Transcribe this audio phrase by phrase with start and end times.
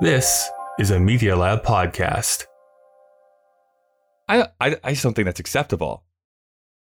[0.00, 2.46] This is a Media Lab podcast.
[4.28, 6.02] I, I I just don't think that's acceptable.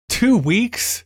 [0.07, 1.03] Two weeks?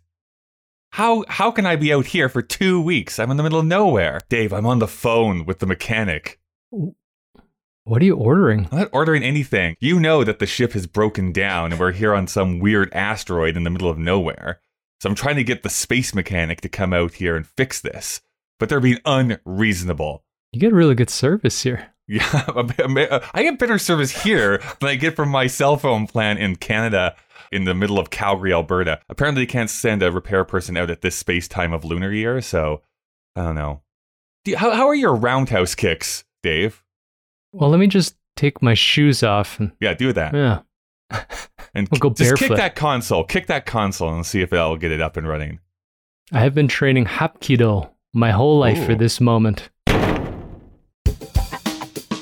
[0.92, 3.18] How how can I be out here for two weeks?
[3.18, 4.20] I'm in the middle of nowhere.
[4.30, 6.40] Dave, I'm on the phone with the mechanic.
[6.70, 8.68] What are you ordering?
[8.72, 9.76] I'm not ordering anything.
[9.80, 13.58] You know that the ship has broken down and we're here on some weird asteroid
[13.58, 14.62] in the middle of nowhere.
[15.02, 18.22] So I'm trying to get the space mechanic to come out here and fix this.
[18.60, 20.24] But they're being unreasonable.
[20.58, 21.94] You get really good service here.
[22.10, 22.24] Yeah,
[22.56, 26.56] uh, I get better service here than I get from my cell phone plan in
[26.56, 27.18] Canada
[27.52, 29.02] in the middle of Calgary, Alberta.
[29.10, 32.40] Apparently, they can't send a repair person out at this space time of lunar year,
[32.40, 32.82] so
[33.36, 33.82] I don't know.
[34.46, 36.82] Do you, how, how are your roundhouse kicks, Dave?
[37.52, 40.34] Well, let me just take my shoes off and Yeah, do that.
[40.34, 40.62] yeah.
[41.74, 43.26] And We'll go just kick that console.
[43.26, 45.60] Kick that console and see if that'll get it up and running.
[46.32, 49.70] I have been training Hapkido my whole life for this moment.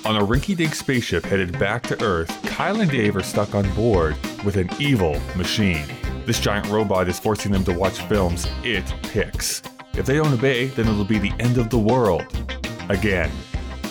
[0.06, 3.68] On a rinky dink spaceship headed back to Earth, Kyle and Dave are stuck on
[3.74, 5.88] board with an evil machine.
[6.28, 9.64] This giant robot is forcing them to watch films it picks.
[9.96, 12.24] If they don't obey, then it'll be the end of the world.
[12.90, 13.32] Again.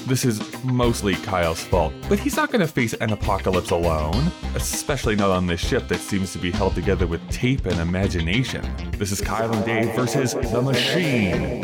[0.06, 5.16] This is mostly Kyle's fault, but he's not going to face an apocalypse alone, especially
[5.16, 8.64] not on this ship that seems to be held together with tape and imagination.
[8.98, 11.62] This is Kyle and Dave versus the machine.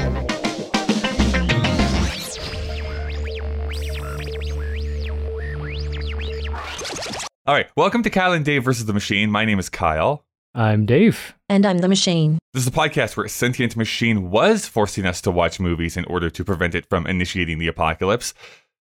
[7.50, 9.28] All right, welcome to Kyle and Dave versus the Machine.
[9.28, 10.24] My name is Kyle.
[10.54, 11.34] I'm Dave.
[11.48, 12.38] And I'm the machine.
[12.54, 16.04] This is a podcast where a sentient machine was forcing us to watch movies in
[16.04, 18.34] order to prevent it from initiating the apocalypse.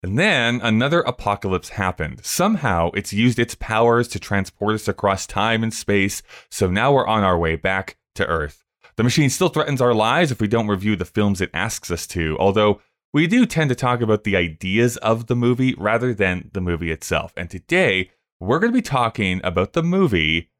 [0.01, 2.25] And then another apocalypse happened.
[2.25, 7.05] Somehow it's used its powers to transport us across time and space, so now we're
[7.05, 8.65] on our way back to Earth.
[8.95, 12.07] The machine still threatens our lives if we don't review the films it asks us
[12.07, 12.81] to, although
[13.13, 16.91] we do tend to talk about the ideas of the movie rather than the movie
[16.91, 17.31] itself.
[17.37, 18.09] And today,
[18.45, 20.51] we're going to be talking about the movie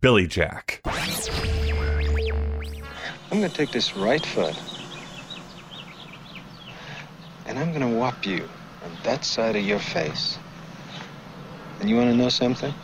[0.00, 0.82] Billy Jack.
[3.30, 4.56] I'm gonna take this right foot
[7.46, 8.48] and I'm gonna whop you
[8.82, 10.38] on that side of your face.
[11.80, 12.74] And you wanna know something?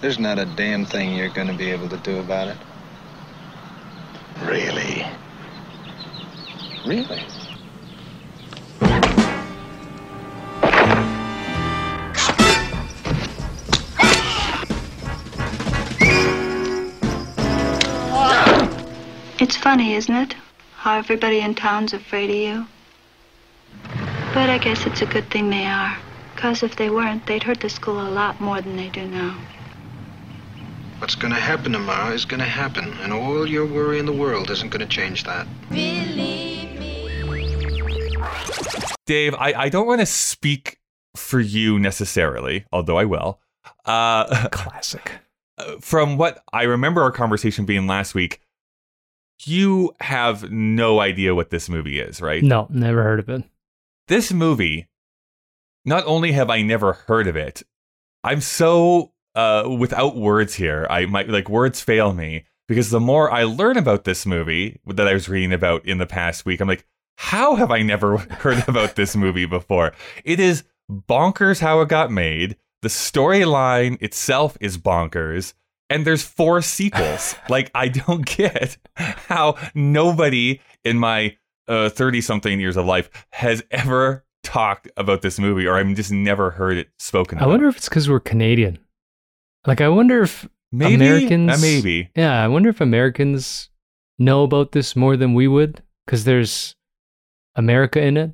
[0.00, 2.56] There's not a damn thing you're gonna be able to do about it.
[4.44, 5.06] Really?
[6.86, 7.24] Really?
[19.50, 20.36] It's funny, isn't it?
[20.76, 22.66] How everybody in town's afraid of you.
[24.32, 25.98] But I guess it's a good thing they are.
[26.36, 29.36] Because if they weren't, they'd hurt the school a lot more than they do now.
[30.98, 34.68] What's gonna happen tomorrow is gonna happen, and all your worry in the world isn't
[34.68, 35.48] gonna change that.
[35.68, 37.18] Believe me.
[39.04, 40.78] Dave, I, I don't want to speak
[41.16, 43.40] for you necessarily, although I will.
[43.84, 45.10] Uh, Classic.
[45.80, 48.40] from what I remember our conversation being last week,
[49.46, 52.42] you have no idea what this movie is, right?
[52.42, 53.44] No, never heard of it.
[54.08, 54.88] This movie,
[55.84, 57.62] not only have I never heard of it,
[58.22, 60.86] I'm so uh, without words here.
[60.90, 65.08] I might like words fail me because the more I learn about this movie that
[65.08, 66.86] I was reading about in the past week, I'm like,
[67.16, 69.92] how have I never heard about this movie before?
[70.24, 72.56] It is bonkers how it got made.
[72.82, 75.54] The storyline itself is bonkers.
[75.90, 77.34] And there's four sequels.
[77.48, 81.36] like, I don't get how nobody in my
[81.68, 86.50] 30 something years of life has ever talked about this movie, or I've just never
[86.50, 87.50] heard it spoken I about.
[87.50, 88.78] wonder if it's because we're Canadian.
[89.66, 91.50] Like, I wonder if maybe, Americans.
[91.50, 92.10] Uh, maybe.
[92.16, 93.68] Yeah, I wonder if Americans
[94.18, 96.74] know about this more than we would because there's
[97.56, 98.32] America in it.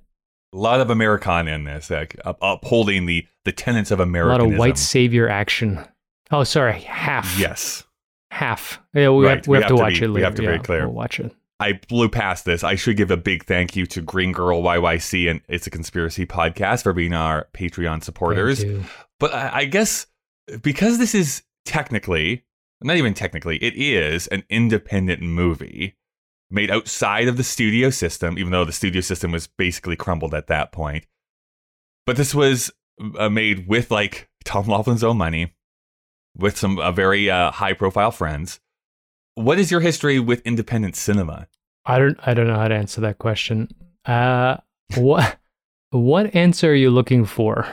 [0.53, 4.43] A lot of Americana in this, like upholding the, the tenets of America.
[4.43, 5.84] A lot of white savior action.
[6.31, 7.38] Oh, sorry, half.
[7.38, 7.84] Yes.
[8.31, 8.81] half.
[8.94, 10.10] Yeah, we, Right, have, we have to watch be- it.
[10.10, 10.87] we have to be yeah, very clear.
[10.87, 11.34] We'll watch it.
[11.59, 12.62] I blew past this.
[12.62, 16.26] I should give a big thank you to Green Girl YYC and It's a Conspiracy
[16.26, 18.62] podcast for being our Patreon supporters.
[19.19, 20.06] But I, I guess
[20.61, 22.44] because this is technically,
[22.82, 25.96] not even technically, it is an independent movie
[26.50, 30.49] made outside of the studio system, even though the studio system was basically crumbled at
[30.49, 31.06] that point.
[32.05, 32.70] But this was
[33.19, 35.55] uh, made with like Tom Laughlin's own money,
[36.37, 38.61] with some uh, very uh, high profile friends.
[39.35, 41.49] What is your history with independent cinema?
[41.85, 42.19] I don't.
[42.27, 43.69] I don't know how to answer that question.
[44.05, 44.56] Uh,
[44.97, 45.38] what
[45.91, 47.67] what answer are you looking for?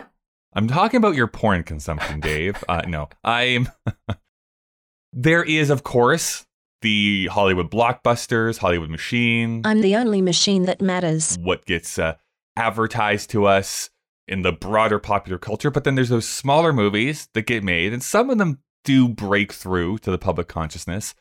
[0.56, 2.64] I'm talking about your porn consumption, Dave.
[2.70, 3.70] uh, no, I'm.
[5.14, 6.46] there is, of course,
[6.82, 9.62] the Hollywood blockbusters, Hollywood machine.
[9.66, 11.38] I'm the only machine that matters.
[11.42, 12.16] what gets uh,
[12.56, 13.90] advertised to us
[14.28, 15.72] in the broader popular culture.
[15.72, 19.54] But then there's those smaller movies that get made, and some of them do break
[19.54, 21.16] through to the public consciousness,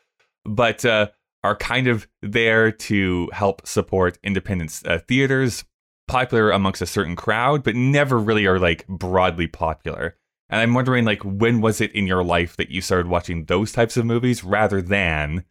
[0.44, 1.08] but uh,
[1.44, 5.64] are kind of there to help support independent uh, theaters,
[6.08, 10.16] popular amongst a certain crowd, but never really are like broadly popular.
[10.48, 13.72] And I'm wondering, like, when was it in your life that you started watching those
[13.72, 15.44] types of movies rather than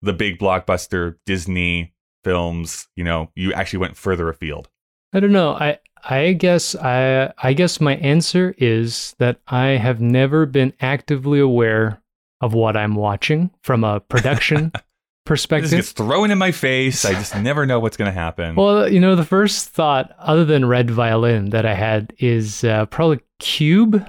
[0.00, 1.92] the big blockbuster Disney
[2.22, 2.86] films?
[2.94, 4.68] You know, you actually went further afield.
[5.12, 5.54] I don't know.
[5.54, 11.40] I I guess I I guess my answer is that I have never been actively
[11.40, 12.02] aware
[12.40, 14.72] of what I'm watching from a production
[15.24, 15.70] This perspective.
[15.70, 17.02] gets thrown in my face.
[17.06, 18.56] I just never know what's going to happen.
[18.56, 22.84] Well, you know, the first thought, other than Red Violin, that I had is uh,
[22.86, 24.06] probably Cube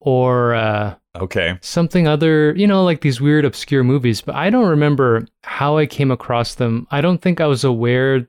[0.00, 1.58] or uh, okay.
[1.62, 4.20] something other, you know, like these weird, obscure movies.
[4.20, 6.86] But I don't remember how I came across them.
[6.90, 8.28] I don't think I was aware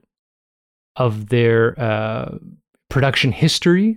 [0.96, 2.38] of their uh,
[2.90, 3.96] production history.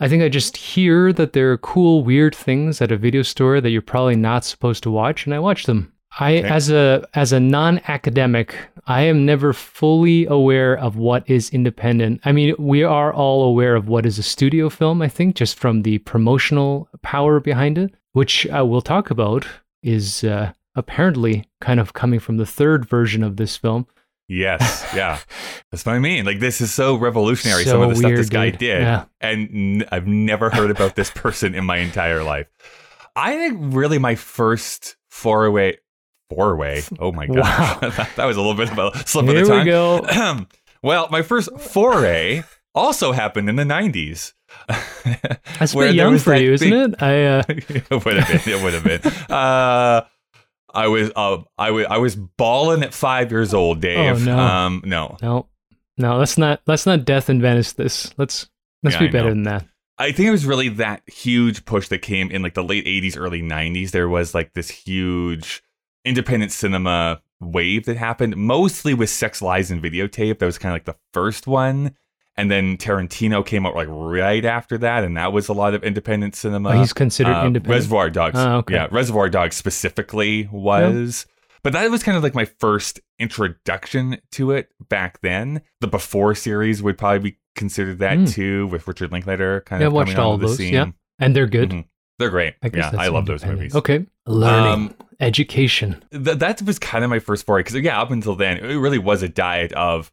[0.00, 3.60] I think I just hear that there are cool, weird things at a video store
[3.60, 5.92] that you're probably not supposed to watch, and I watch them.
[6.18, 6.48] I, Okay.
[6.48, 8.54] as a as a non-academic,
[8.86, 12.20] I am never fully aware of what is independent.
[12.24, 15.02] I mean, we are all aware of what is a studio film.
[15.02, 19.46] I think just from the promotional power behind it, which I will talk about,
[19.82, 23.86] is uh, apparently kind of coming from the third version of this film.
[24.28, 24.82] Yes.
[24.94, 25.18] Yeah.
[25.72, 26.24] That's what I mean.
[26.24, 28.58] Like, this is so revolutionary, So some of the stuff this weird, guy dude.
[28.60, 28.82] did.
[28.82, 29.04] Yeah.
[29.20, 29.48] And
[29.82, 32.46] n- I've never heard about this person in my entire life.
[33.16, 35.76] I think really my first foray.
[36.30, 36.82] Foray.
[37.00, 37.78] Oh my god, Wow.
[37.96, 39.66] that, that was a little bit of a slip Here of the we tongue.
[39.66, 40.46] go.
[40.82, 42.42] well, my first foray
[42.74, 44.32] also happened in the '90s.
[45.58, 47.02] That's a where bit there young for you, isn't it?
[47.02, 48.54] I uh, it would have been.
[48.54, 49.12] It would have been.
[49.34, 50.02] Uh,
[50.74, 51.10] I was.
[51.14, 51.86] Uh, I was.
[51.88, 54.22] I was balling at five years old, Dave.
[54.22, 54.38] Oh, no.
[54.38, 55.16] Um, no.
[55.22, 55.46] no,
[55.96, 56.16] no.
[56.18, 58.12] Let's not let's not death and Venice this.
[58.18, 58.48] Let's
[58.82, 59.30] let's Yeah, be I better know.
[59.34, 59.66] than that.
[59.96, 63.16] I think it was really that huge push that came in like the late 80s,
[63.16, 63.92] early 90s.
[63.92, 65.62] There was like this huge
[66.04, 70.40] independent cinema wave that happened, mostly with Sex, Lies, and Videotape.
[70.40, 71.94] That was kind of like the first one.
[72.36, 75.84] And then Tarantino came out like right after that, and that was a lot of
[75.84, 76.70] independent cinema.
[76.70, 77.68] Oh, he's considered Uh, independent.
[77.72, 78.38] Reservoir Dogs.
[78.38, 78.74] Oh, okay.
[78.74, 81.26] Yeah, Reservoir Dogs specifically was.
[81.62, 85.62] But that was kind of like my first introduction to it back then.
[85.80, 88.32] The Before series would probably be considered that Mm.
[88.32, 90.74] too, with Richard Linklater kind Yeah, of watched coming all those, scene.
[90.74, 90.86] yeah.
[91.20, 91.70] and they're good.
[91.70, 91.84] Mhm.
[92.18, 92.54] They're great.
[92.62, 93.74] I guess yeah, I love those movies.
[93.74, 96.02] Okay, learning, Um, education.
[96.12, 98.98] Th- that was kind of my first foray because yeah, up until then, it really
[98.98, 100.10] was a diet of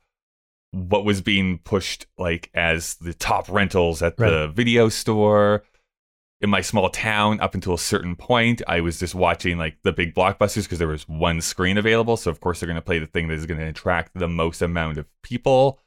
[0.72, 5.64] what was being pushed like as the top rentals at the video store.
[6.40, 9.92] In my small town up until a certain point i was just watching like the
[9.92, 12.18] big blockbusters because there was one screen available.
[12.18, 14.28] So of course they're going to play the thing that is going to attract the
[14.28, 15.80] most amount of people.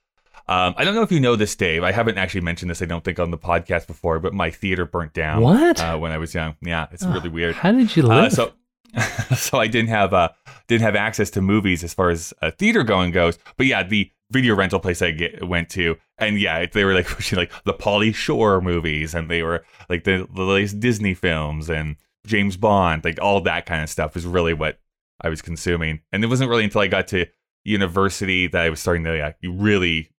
[0.46, 1.82] Um, i don't know if you know this dave.
[1.82, 4.84] I haven't actually mentioned this i don't think on the podcast before but my theater
[4.86, 5.81] burnt down What?
[5.81, 6.54] uh, when i was young.
[6.60, 7.56] Yeah it's Oh, really weird.
[7.56, 8.52] How did you uh, so,
[9.36, 10.28] so I didn't have uh
[10.69, 13.38] didn't have access to movies as far as uh, theater going goes.
[13.56, 17.06] But yeah, the video rental place I get, went to, and yeah, they were like
[17.16, 21.70] pushing like the Pauly Shore movies, and they were like the the latest Disney films
[21.70, 21.96] and
[22.26, 24.78] James Bond, like all that kind of stuff is really what
[25.22, 26.00] I was consuming.
[26.12, 27.26] And it wasn't really until I got to
[27.64, 30.10] university that I was starting to like, really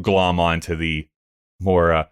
[0.00, 1.08] glom onto the
[1.60, 2.04] more uh,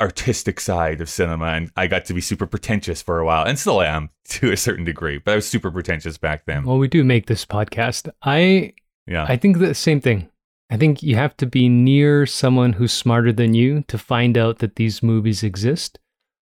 [0.00, 3.58] artistic side of cinema and I got to be super pretentious for a while and
[3.58, 6.88] still am to a certain degree but I was super pretentious back then well, we
[6.88, 8.10] do make this podcast.
[8.22, 8.74] I
[9.06, 10.28] yeah I think the same thing.
[10.70, 14.58] I think you have to be near someone who's smarter than you to find out
[14.58, 15.98] that these movies exist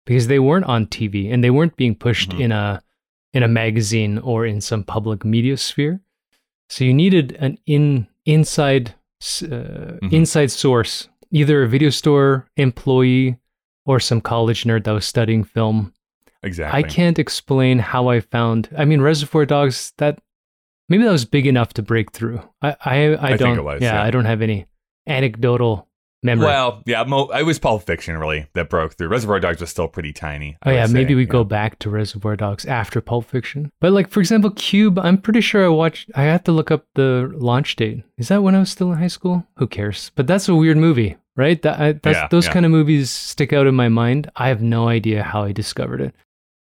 [0.07, 2.41] because they weren't on TV and they weren't being pushed Mhm.
[2.41, 2.83] in a
[3.35, 6.01] in a magazine or in some public media sphere.
[6.71, 8.95] So you needed an in inside
[9.43, 10.13] uh, Mhm.
[10.13, 13.37] inside source, either a video store employee
[13.85, 15.93] or some college nerd that was studying film
[16.43, 18.69] exactly I can't explain how I found.
[18.77, 19.93] I mean, Reservoir Dogs.
[19.99, 20.21] That
[20.89, 22.43] maybe that was big enough to break through.
[22.63, 23.59] I I, I, think don't.
[23.59, 24.03] it was, yeah, yeah.
[24.03, 24.67] I don't have any
[25.07, 25.89] anecdotal
[26.23, 26.47] memory.
[26.47, 29.89] well yeah mo- I was Pulp Fiction really that broke through Reservoir Dogs was still
[29.89, 31.29] pretty tiny I oh yeah, maybe say, we yeah.
[31.29, 33.71] go back to Reservoir Dogs after Pulp Fiction.
[33.81, 34.99] But like for example, Cube.
[34.99, 36.11] I'm pretty sure I watched.
[36.15, 38.03] I have to look up the launch date.
[38.17, 39.47] Is that when I was still in high school?
[39.57, 40.11] Who cares?
[40.15, 41.61] But that's a weird movie, right?
[41.63, 44.31] That I, that's, Yeah, those kind of movies stick out in my mind.
[44.37, 46.15] I have no idea how I discovered it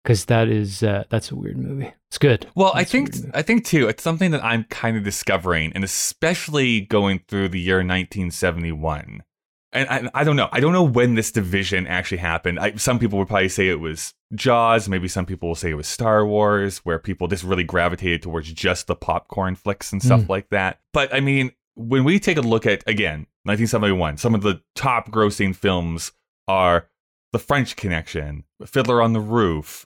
[0.09, 1.93] because that is uh, that's a weird movie.
[2.09, 2.47] It's good.
[2.55, 3.37] Well, I That's a think.
[3.37, 3.89] I think too.
[3.89, 9.23] It's something that I'm kind of discovering, and especially going through the year 1971.
[9.71, 10.49] And I, I don't know.
[10.51, 12.59] I don't know when this division actually happened.
[12.59, 14.89] I, some people would probably say it was Jaws.
[14.89, 18.51] Maybe some people will say it was Star Wars, where people just really gravitated towards
[18.51, 20.29] just the popcorn flicks and stuff Mm.
[20.31, 20.81] like that.
[20.95, 25.11] But I mean, when we take a look at again 1971, some of the top
[25.11, 26.13] grossing films
[26.49, 26.89] are
[27.35, 29.85] The French Connection, Fiddler on the Roof,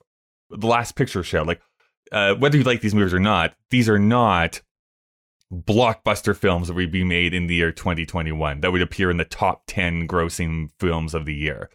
[0.57, 1.43] The Last Picture Show.
[1.43, 1.61] Like
[2.11, 4.61] uh, whether you like these movies or not, these are not
[5.53, 9.25] blockbuster films that would be made in the year 2021 that would appear in the
[9.25, 11.69] top 10 grossing films of the year.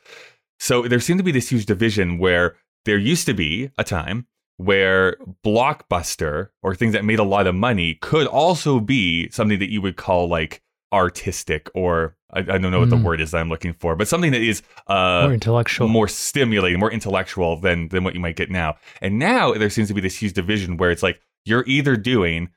[0.59, 2.55] So there seemed to be this huge division where
[2.85, 4.25] there used to be a time
[4.57, 5.15] where
[5.45, 9.81] blockbuster or things that made a lot of money could also be something that you
[9.81, 10.63] would call like
[10.93, 13.03] artistic or I, I don't know what the Mm.
[13.03, 15.87] word is that I'm looking for, but something that is uh, More intellectual.
[15.87, 18.75] more stimulating, more intellectual than than what you might get now.
[19.01, 22.49] And now there seems to be this huge division where it's like you're either doing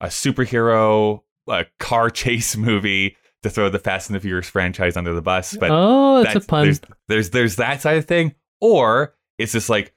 [0.00, 5.12] a superhero, a car chase movie to throw the Fast and the Furious franchise under
[5.14, 6.64] the bus, but oh, that's, a pun.
[6.64, 9.94] There's, there's there's that side of thing, or it's just like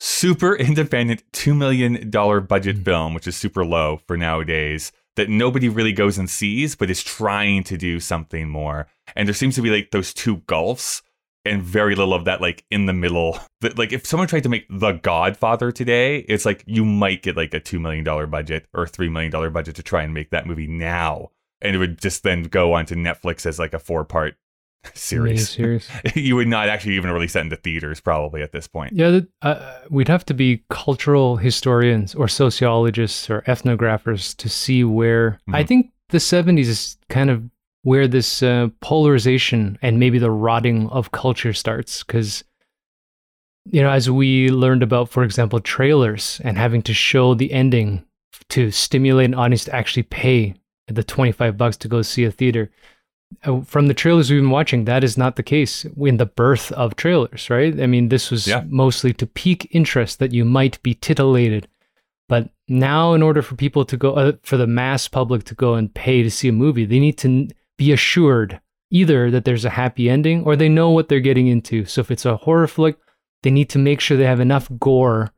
[0.00, 2.84] super independent two million dollar budget Mm.
[2.84, 4.92] film, which is super low for nowadays.
[5.16, 8.88] That nobody really goes and sees, but is trying to do something more.
[9.14, 11.02] And there seems to be like those two gulfs,
[11.44, 13.38] and very little of that like in the middle.
[13.60, 17.36] That like if someone tried to make The Godfather today, it's like you might get
[17.36, 20.30] like a two million dollar budget or three million dollar budget to try and make
[20.30, 24.04] that movie now, and it would just then go onto Netflix as like a four
[24.04, 24.34] part
[24.94, 25.48] series.
[25.50, 25.88] Series.
[26.14, 28.92] you would not actually even release that into theaters probably at this point.
[28.92, 35.40] Yeah, uh, we'd have to be cultural historians or sociologists or ethnographers to see where
[35.52, 35.68] I Mhm.
[35.68, 37.42] think the 70s is kind of
[37.82, 42.02] where this uh, polarization and maybe the rotting of culture starts.
[42.04, 42.44] Because,
[43.64, 48.04] you know, as we learned about, for example, trailers and having to show the ending
[48.50, 50.54] to stimulate an audience to actually pay
[50.88, 52.70] the 25 bucks to go see a theater
[53.64, 56.96] from the trailers we've been watching, that is not the case in the birth of
[56.96, 57.80] trailers, right?
[57.80, 58.64] I mean, this was Yeah.
[58.68, 61.68] mostly to pique interest that you might be titillated.
[62.28, 65.74] But now, in order for people to go, uh, for the mass public to go
[65.74, 68.60] and pay to see a movie, they need to be assured
[68.90, 71.84] either that there's a happy ending or they know what they're getting into.
[71.84, 72.96] So if it's a horror flick,
[73.42, 75.32] they need to make sure they have enough gore.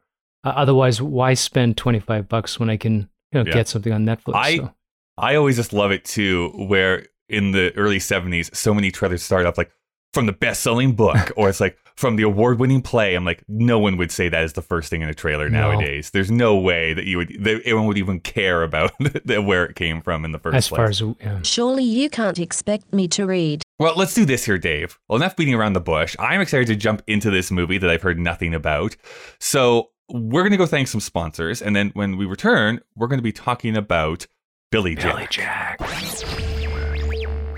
[0.45, 3.55] Uh, otherwise, why spend 25 bucks when I can you know, Yeah.
[3.55, 4.35] get something on Netflix?
[4.35, 4.71] I- so.
[5.17, 9.47] I always just love it too, where in the early 70s, so many trailers start
[9.47, 9.71] off like
[10.13, 13.15] from the best selling book, or it's like from the award winning play.
[13.15, 15.73] I'm like, no one would say that is the first thing in a trailer No.
[15.73, 16.11] nowadays.
[16.11, 18.93] There's no way that you would, that anyone would even care about
[19.25, 20.77] the, where it came from in the first As place.
[20.77, 21.41] far as yeah.
[21.43, 23.63] Surely you can't expect me to read.
[23.79, 24.99] Well, let's do this here, Dave.
[25.09, 26.15] Well, enough beating around the bush.
[26.21, 28.95] I'm excited to jump into this movie that I've heard nothing about.
[29.41, 31.61] So we're going to go thank some sponsors.
[31.63, 34.27] And then when we return, we're going to be talking about
[34.71, 35.15] Billy Jack.
[35.15, 36.44] Billy Jack.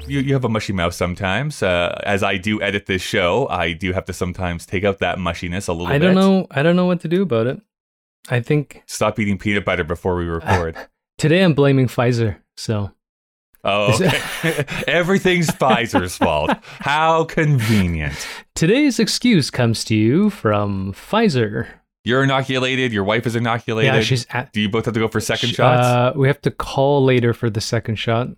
[0.06, 1.62] You, you have a mushy mouth sometimes.
[1.62, 5.18] Uh, as I do edit this show, I do have to sometimes take out that
[5.18, 6.06] mushiness a little I bit.
[6.06, 6.46] don't know.
[6.50, 7.60] I don't know what to do about it.
[8.28, 10.76] I think Stop eating peanut butter before we record.
[11.18, 12.36] today I'm blaming Pfizer.
[12.56, 12.90] So
[13.64, 14.64] oh, okay.
[14.88, 16.50] Everything's Pfizer's fault.
[16.62, 18.26] How convenient.
[18.54, 21.68] today's excuse comes to you from Pfizer.
[22.04, 22.92] You're inoculated.
[22.92, 23.94] Your wife is inoculated.
[23.94, 24.52] Yeah, she's at.
[24.52, 25.84] do you both have to go for second shots?
[25.84, 28.28] Uh, we have to call later for the second shot.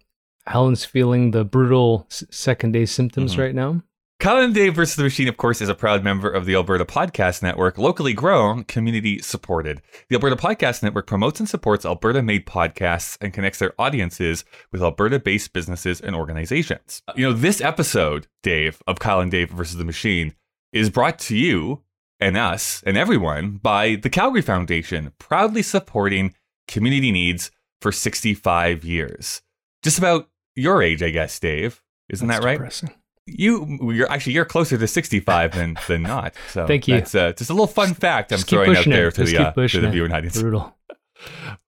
[0.48, 3.38] Helen's feeling the brutal second day symptoms Mhm.
[3.38, 3.82] right now.
[4.20, 6.84] Kyle and Dave versus the Machine, of course, is a proud member of the Alberta
[6.84, 9.80] Podcast Network, locally grown, community supported.
[10.08, 14.82] The Alberta Podcast Network promotes and supports Alberta made podcasts and connects their audiences with
[14.82, 17.00] Alberta based businesses and organizations.
[17.14, 20.34] You know, this episode, Dave, of Kyle and Dave versus the Machine
[20.72, 21.82] is brought to you
[22.18, 26.34] and us and everyone by the Calgary Foundation, proudly supporting
[26.66, 29.42] community needs for 65 years.
[29.84, 30.28] Just about
[30.58, 31.82] your age, I guess, Dave.
[32.08, 32.54] Isn't That's that right?
[32.54, 32.90] depressing.
[33.26, 36.34] You, you're actually you're closer to 65 than than not.
[36.50, 36.94] So Thank you.
[36.94, 38.90] That's uh, just a little fun fact I'm throwing out it.
[38.90, 40.40] there to Just the uh, to pushing the viewing audience.
[40.40, 40.76] Brutal.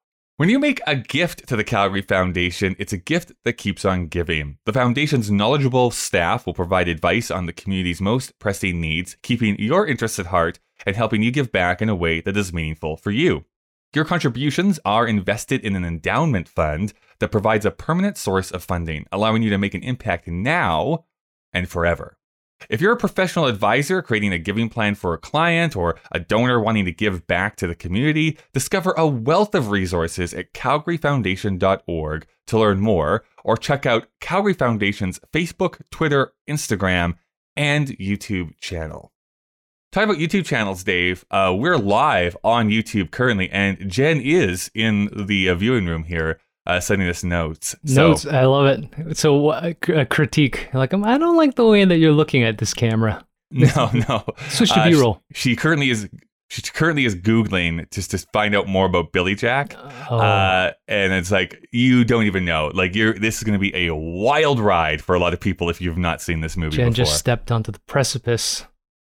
[0.41, 4.07] When you make a gift to the Calgary Foundation, it's a gift that keeps on
[4.07, 4.57] giving.
[4.65, 9.87] The Foundation's knowledgeable staff will provide advice on the community's most pressing needs, keeping your
[9.87, 13.11] interests at heart and helping you give back in a way that is meaningful for
[13.11, 13.45] you.
[13.93, 19.05] Your contributions are invested in an endowment fund that provides a permanent source of funding,
[19.11, 21.07] allowing you to make an impact now
[21.53, 22.17] and forever.
[22.69, 26.61] If you're a professional advisor creating a giving plan for a client or a donor
[26.61, 32.59] wanting to give back to the community, discover a wealth of resources at calgaryfoundation.org to
[32.59, 37.15] learn more or check out Calgary Foundation's Facebook, Twitter, Instagram,
[37.57, 39.13] and YouTube channel.
[39.93, 45.09] Talking about YouTube channels, Dave, uh, we're live on YouTube currently, and Jen is in
[45.27, 47.75] the uh, viewing room here uh, sending us notes.
[47.85, 48.25] So- Notes.
[48.25, 49.17] I love it.
[49.17, 50.69] So uh, a critique.
[50.73, 53.25] Like um, I don't like the way that you're looking at this camera.
[53.53, 54.25] No, no.
[54.49, 55.23] Switch to Uh, B-roll.
[55.33, 56.09] She, she currently is
[56.51, 59.75] she currently is googling just to find out more about Billy Jack.
[60.09, 62.71] Oh, Uh, and it's like you don't even know.
[62.73, 65.69] Like you're this is going to be a wild ride for a lot of people
[65.69, 67.05] if you've not seen this movie Jen before.
[67.07, 68.65] just stepped onto the precipice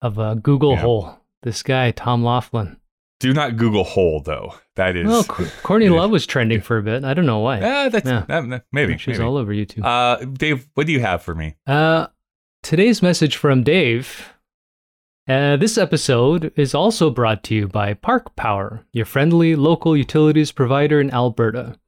[0.03, 0.81] of a Google Yeah.
[0.81, 1.19] hole.
[1.43, 2.77] This guy, Tom Laughlin.
[3.21, 4.55] Do not Google hole though.
[4.75, 7.03] That is Well, Courtney Love was trending for a bit.
[7.05, 7.61] I don't know why.
[7.63, 8.25] Ah, that's Yeah.
[8.29, 9.25] that- that- maybe She's maybe.
[9.27, 9.85] all over YouTube.
[9.85, 11.57] Uh, Dave, what do you have for me?
[11.67, 12.09] Uh,
[12.63, 14.33] today's message from Dave.
[15.29, 20.53] Uh, this episode is also brought to you by Park Power, your friendly local utilities
[20.53, 21.79] provider in Alberta.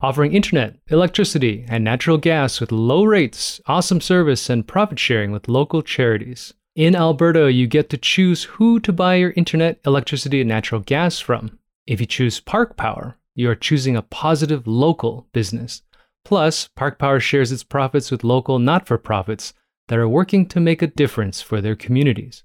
[0.00, 5.48] Offering internet, electricity, and natural gas with low rates, awesome service, and profit sharing with
[5.48, 6.54] local charities.
[6.74, 11.20] In Alberta, you get to choose who to buy your internet, electricity, and natural gas
[11.20, 11.58] from.
[11.86, 15.82] If you choose Park Power, you are choosing a positive local business.
[16.24, 19.52] Plus, Park Power shares its profits with local not for profits
[19.88, 22.42] that are working to make a difference for their communities.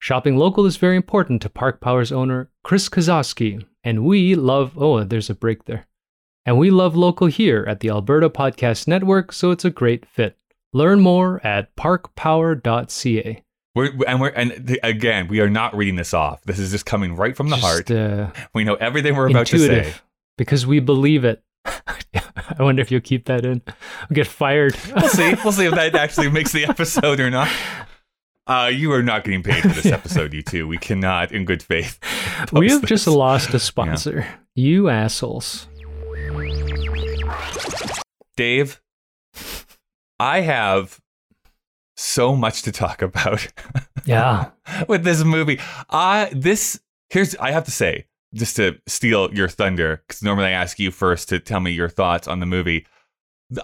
[0.00, 4.76] Shopping local is very important to Park Power's owner, Chris Kozowski, and we love.
[4.76, 5.86] Oh, there's a break there.
[6.44, 10.36] And we love local here at the Alberta Podcast Network, so it's a great fit.
[10.74, 13.42] Learn more at parkpower.ca.
[13.76, 16.42] We're, and we're and th- again, we are not reading this off.
[16.42, 17.90] This is just coming right from the Just, heart.
[17.90, 19.94] uh, We know everything we're about to say.
[20.36, 21.42] because we believe it.
[21.64, 23.62] I wonder if you'll keep that in.
[23.66, 24.76] I'll get fired.
[24.94, 25.34] We'll see.
[25.44, 27.48] We'll see if that actually makes the episode or not.
[28.46, 30.68] Uh, you are not getting paid for this episode, you two.
[30.68, 31.98] We cannot, in good faith.
[32.52, 34.26] we have just lost a sponsor.
[34.54, 35.66] You assholes.
[38.36, 38.80] Dave,
[40.20, 41.00] I have
[41.96, 43.46] so much to talk about
[44.04, 44.50] Yeah.
[44.88, 45.60] with this movie.
[45.90, 46.80] I this
[47.10, 50.90] here's I have to say just to steal your thunder because normally I ask you
[50.90, 52.86] first to tell me your thoughts on the movie.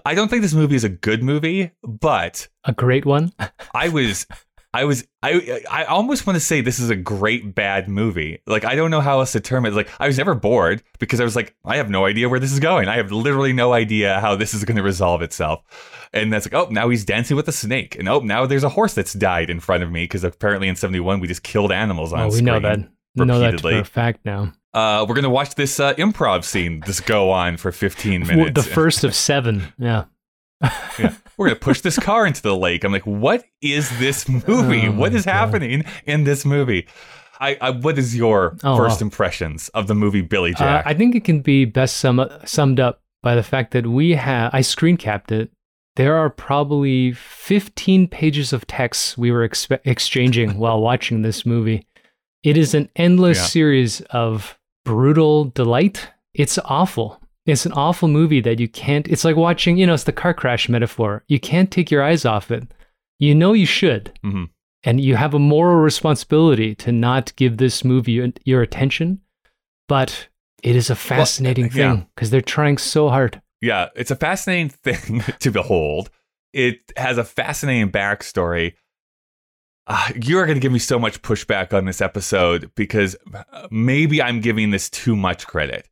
[0.05, 3.33] I don't think this movie is a good movie, but A great one.
[3.73, 4.25] I was
[4.73, 8.39] I was I I almost want to say this is a great bad movie.
[8.47, 9.73] Like I don't know how else to term it.
[9.73, 12.53] Like I was never bored because I was like I have no idea where this
[12.53, 12.87] is going.
[12.87, 15.61] I have literally no idea how this is going to resolve itself.
[16.13, 18.69] And that's like oh now he's dancing with a snake and oh now there's a
[18.69, 22.13] horse that's died in front of me because apparently in 71 we just killed animals
[22.13, 22.45] on Oh, we screen.
[22.45, 22.79] know that.
[23.15, 23.79] We know that for repeatedly.
[23.79, 24.53] a fact now.
[24.73, 28.53] Uh, we're gonna watch this uh, improv scene just go on for 15 minutes.
[28.53, 29.73] The first of seven.
[29.77, 30.05] Yeah.
[30.97, 31.13] yeah.
[31.37, 32.83] We're gonna push this car into the lake.
[32.83, 34.87] I'm like, what is this movie?
[34.87, 35.31] Oh what is God.
[35.33, 36.87] happening in this movie?
[37.39, 39.05] I, I what is your Oh, first wow.
[39.07, 40.85] impressions of the movie Billy Uh, Jack?
[40.85, 44.51] I think it can be best sum- summed up by the fact that we have,
[44.53, 45.51] I screen capped it.
[45.95, 51.85] There are probably 15 pages of text we were expe- exchanging while watching this movie.
[52.43, 53.45] It is an endless Yeah.
[53.45, 56.09] series of brutal delight.
[56.33, 57.20] It's awful.
[57.45, 60.33] It's an awful movie that you can't, it's like watching, you know, it's the car
[60.33, 61.23] crash metaphor.
[61.27, 62.71] You can't take your eyes off it.
[63.19, 64.11] You know you should.
[64.23, 64.49] Mhm.
[64.83, 69.21] And you have a moral responsibility to not give this movie your- attention.
[69.87, 70.27] But
[70.63, 71.71] it is a fascinating yeah.
[71.95, 73.41] thing because they're trying so hard.
[73.61, 76.09] yeah, it's a fascinating thing to behold.
[76.53, 78.73] It has a fascinating backstory.
[79.87, 83.67] Uh, you are going to give me so much pushback on this episode because uh,
[83.71, 85.87] maybe I'm giving this too much credit.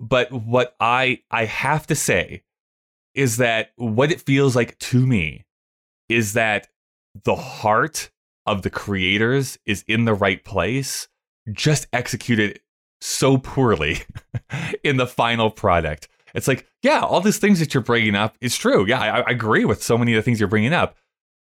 [0.00, 2.42] But what I I have to say
[3.14, 5.44] is that what it feels like to me
[6.08, 6.68] is that
[7.24, 8.10] the heart
[8.46, 11.08] of the creators is in the right place,
[11.52, 12.60] just executed
[13.00, 13.98] so poorly
[14.84, 16.08] in the final product.
[16.34, 18.86] It's like, yeah, all these things that you're bringing up is true.
[18.86, 20.96] Yeah, I, I agree with so many of the things you're bringing up,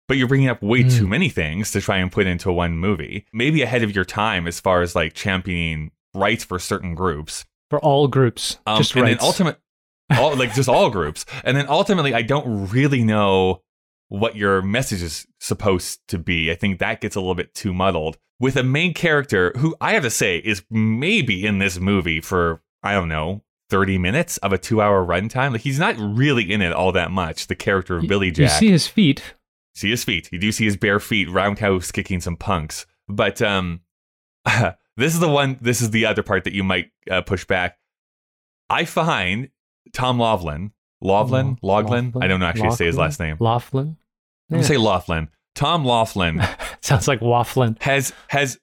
[0.08, 0.96] but you're bringing up way Mm.
[0.98, 3.26] too many things to try and put into one movie.
[3.32, 7.44] Maybe ahead of your time as far as like championing rights for certain groups.
[7.72, 9.20] For all groups, Um, just and rights.
[9.20, 9.58] then ultimate,
[10.10, 11.24] all, like just all groups.
[11.42, 13.62] And then ultimately, I don't really know
[14.08, 16.50] what your message is supposed to be.
[16.50, 19.94] I think that gets a little bit too muddled with a main character who I
[19.94, 24.52] have to say is maybe in this movie for, I don't know, 30 minutes of
[24.52, 25.52] a two hour runtime.
[25.52, 27.46] Like he's not really in it all that much.
[27.46, 28.60] The character of Billy Jack.
[28.60, 29.22] You see his feet.
[29.74, 30.28] see his feet.
[30.30, 32.84] You do see his bare feet roundhouse kicking some punks.
[33.08, 33.80] But um,
[34.96, 35.58] this is the one.
[35.60, 37.78] This is the other part that you might uh, push back.
[38.70, 39.48] I find
[39.92, 42.12] Tom Laughlin, Laughlin, Lo- Laughlin.
[42.20, 43.36] I don't know actually say his last name.
[43.40, 43.96] Laughlin.
[44.50, 45.28] I'm gonna say Laughlin.
[45.54, 46.42] Tom Laughlin
[46.80, 47.80] Sounds like waffling.
[47.82, 48.58] has has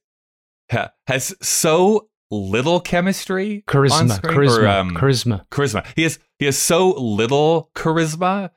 [1.08, 4.16] has so little chemistry, Charisma.
[4.16, 4.58] screen, Charisma.
[4.64, 5.48] or, um, charisma.
[5.50, 5.86] charisma.
[5.96, 8.52] He has he has so little charisma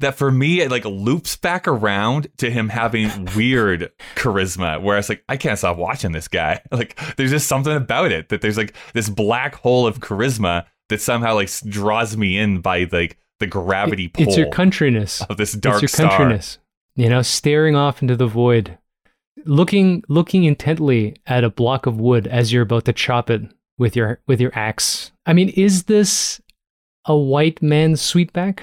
[0.00, 5.08] that for me it like loops back around to him having weird charisma where it's
[5.08, 6.62] like I can't stop watching this guy.
[6.72, 11.00] Like there's just something about it that there's like this black hole of charisma that
[11.00, 15.22] somehow like draws me in by like the gravity pull it's your countryness.
[15.28, 16.20] of this dark it's your star.
[16.20, 16.58] countryness.
[16.96, 18.78] You know, staring off into the void,
[19.44, 23.42] looking looking intently at a block of wood as you're about to chop it
[23.78, 25.12] with your with your axe.
[25.26, 26.40] I mean, is this
[27.06, 28.60] a white man's sweetback?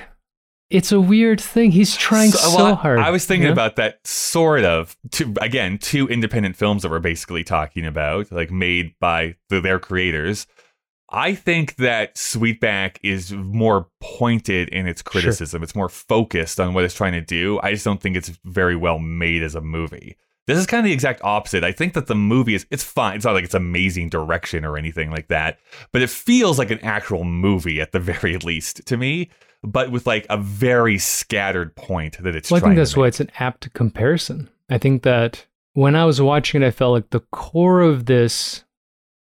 [0.69, 1.71] It's a weird thing.
[1.71, 2.99] He's trying so, well, hard.
[2.99, 3.53] I was thinking you know?
[3.53, 4.97] about that sort of.
[5.11, 9.79] Two, again, two independent films that we're basically talking about, like made by the, their
[9.79, 10.45] creators.
[11.09, 15.63] I think that Sweetback is more pointed in its criticism.
[15.63, 17.61] It's more focused on what it's trying to do.
[17.63, 20.17] I just don't think it's very well made as a movie.
[20.47, 21.63] This is kind of the exact opposite.
[21.63, 23.17] I think that the movie is it's fine.
[23.17, 25.59] It's not like it's amazing direction or anything like that,
[25.93, 29.29] but it feels like an actual movie at the very least to me,
[29.71, 33.19] but with like a very scattered point that it's Well, I think that's why it's
[33.19, 34.49] an apt comparison.
[34.69, 38.63] I think that when I was watching it, I felt like the core of this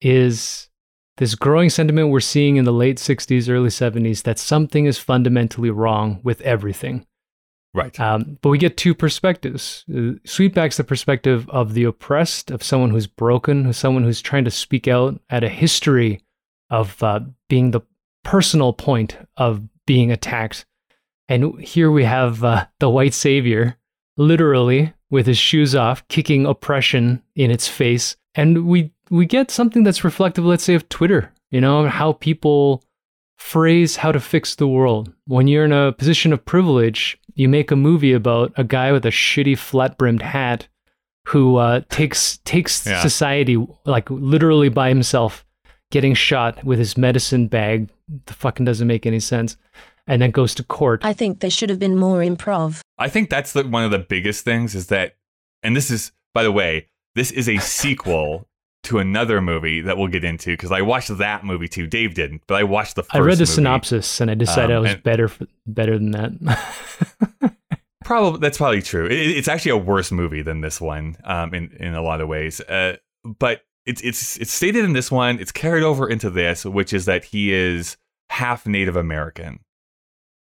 [0.01, 0.69] is
[1.17, 5.71] this growing sentiment we're seeing in the late 60s, early 70s that something is fundamentally
[5.71, 7.07] wrong with everything.
[7.75, 7.99] Right.
[7.99, 9.85] Um, but we get two perspectives.
[9.89, 14.45] Uh, Sweetback's the perspective of the oppressed, of someone who's broken, who's someone who's trying
[14.45, 16.23] to speak out at a history
[16.69, 17.81] of uh, being the
[18.25, 20.65] personal point of being attacked.
[21.29, 23.77] And here we have uh, the white savior,
[24.17, 28.17] literally with his shoes off, kicking oppression in its face.
[28.35, 31.33] And we we get something that's reflective, let's say, of Twitter.
[31.51, 32.83] You know how people
[33.39, 35.13] phrase how to fix the world.
[35.27, 39.05] When you're in a position of privilege, you make a movie about a guy with
[39.05, 40.69] a shitty flat brimmed hat
[41.29, 43.01] who uh, takes takes Yeah.
[43.03, 45.45] society like literally by himself,
[45.93, 47.89] getting shot with his medicine bag.
[48.27, 49.57] The fucking doesn't make any sense,
[50.09, 51.05] and then goes to court.
[51.05, 52.81] I think there should have been more improv.
[52.99, 55.15] I think that's the, one of the biggest things is that,
[55.63, 58.49] and this is, by the way, this is a sequel
[58.83, 61.87] to another movie that we'll get into because I watched that movie too.
[61.87, 63.53] Dave didn't, but I watched the first I read the movie.
[63.53, 67.53] synopsis and I decided Um, I was and- better for, better than that.
[68.05, 69.07] Probably that's probably true.
[69.07, 72.27] It, it's actually a worse movie than this one um, in in a lot of
[72.27, 72.61] ways.
[72.61, 75.39] Uh, but it's it's it's stated in this one.
[75.39, 77.97] It's carried over into this, which is that he is
[78.31, 79.61] half Native American,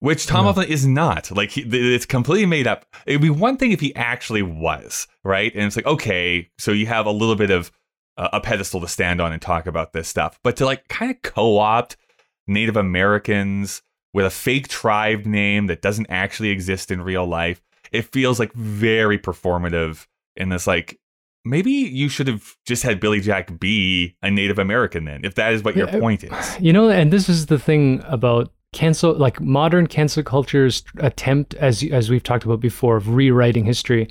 [0.01, 0.49] which Tom No.
[0.49, 1.31] Laughlin is not.
[1.31, 2.87] Like he, it's completely made up.
[3.07, 6.87] It'd be one thing if he actually was right, and it's like okay, so you
[6.87, 7.71] have a little bit of
[8.17, 11.11] uh, a pedestal to stand on and talk about this stuff, but to like kind
[11.11, 11.97] of co-opt
[12.47, 17.63] Native Americans with a fake tribe name that doesn't actually exist in real life.
[17.93, 20.99] It feels like very performative in this like
[21.45, 25.53] maybe you should have just had Billy Jack be a Native American then, if that
[25.53, 26.57] is what your point is.
[26.61, 31.83] You know, and this is the thing about cancel, like modern cancel culture's attempt, as
[31.85, 34.09] as we've talked about before, of rewriting history.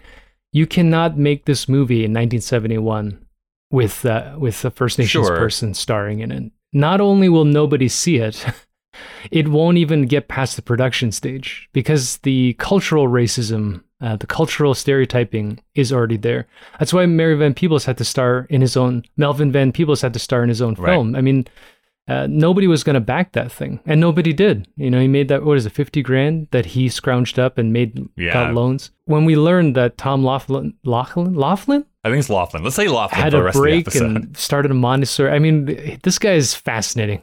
[0.53, 3.23] You cannot make this movie in 1971
[3.71, 5.37] with uh, with a First Nations Sure.
[5.37, 6.51] person starring in it.
[6.73, 8.45] Not only will nobody see it,
[9.31, 14.73] it won't even get past the production stage because the cultural racism, uh, the cultural
[14.73, 16.47] stereotyping is already there.
[16.79, 19.03] That's why Mary Van Peebles had to star in his own.
[19.17, 20.91] Melvin Van Peebles had to star in his own Right.
[20.93, 21.15] film.
[21.15, 21.47] I mean,
[22.07, 24.67] uh, nobody was going to back that thing, and nobody did.
[24.77, 27.73] You know, he made that what is it, fifty grand that he scrounged up and
[27.73, 28.33] made Yeah.
[28.33, 28.91] got loans.
[29.05, 32.63] When we learned that Tom Laughlin, Laughlin, Laughlin I think it's Laughlin.
[32.63, 35.31] Let's say Laughlin had for the a rest break of the and started a Montessori.
[35.31, 37.21] I mean, this guy is fascinating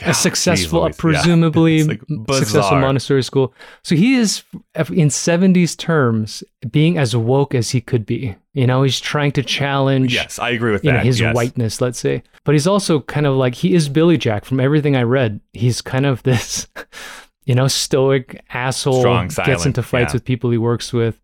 [0.00, 1.00] Yeah, a successful, Louise, yeah.
[1.00, 2.00] presumably It's like
[2.38, 2.78] successful.
[2.78, 3.54] Montessori school.
[3.84, 4.42] So he is,
[4.74, 8.36] in 70s terms, being as woke as he could be.
[8.52, 10.92] You know, he's trying to challenge Yes, I agree with that.
[10.92, 11.34] know, his yes.
[11.34, 12.22] whiteness, let's say.
[12.44, 15.40] But he's also kind of like, he is Billy Jack from everything I read.
[15.52, 16.66] He's kind of this,
[17.44, 20.16] you know, stoic asshole, Strong, gets into fights yeah.
[20.16, 21.20] with people he works with,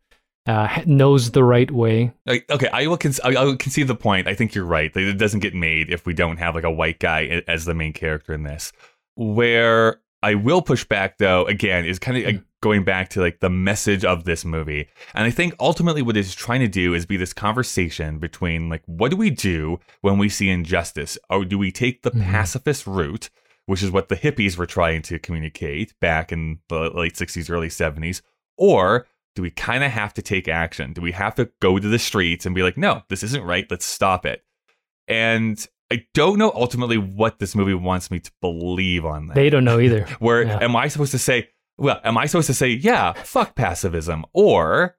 [0.46, 2.12] uh, knows the right way.
[2.28, 4.26] Okay, I will con- I will concede the point.
[4.26, 4.90] I think you're right.
[4.96, 7.92] It doesn't get made if we don't have like a white guy as the main
[7.92, 8.72] character in this.
[9.16, 13.40] Where I will push back though, again, is kind of like, going back to like
[13.40, 14.88] the message of this movie.
[15.14, 18.82] And I think ultimately what it's trying to do is be this conversation between like
[18.86, 21.18] what do we do when we see injustice?
[21.28, 22.22] Or do we take the Mhm.
[22.24, 23.30] pacifist route,
[23.66, 27.68] which is what the hippies were trying to communicate back in the late 60s, early
[27.68, 28.22] 70s?
[28.56, 30.92] Or do we kind of have to take action?
[30.92, 33.66] Do we have to go to the streets and be like, no, this isn't right.
[33.70, 34.44] Let's stop it.
[35.08, 39.34] And I don't know ultimately what this movie wants me to believe on that.
[39.34, 40.04] They don't know either.
[40.18, 40.58] Where Yeah.
[40.62, 44.24] am I supposed to say, well, am I supposed to say, yeah, fuck pacifism?
[44.32, 44.96] Or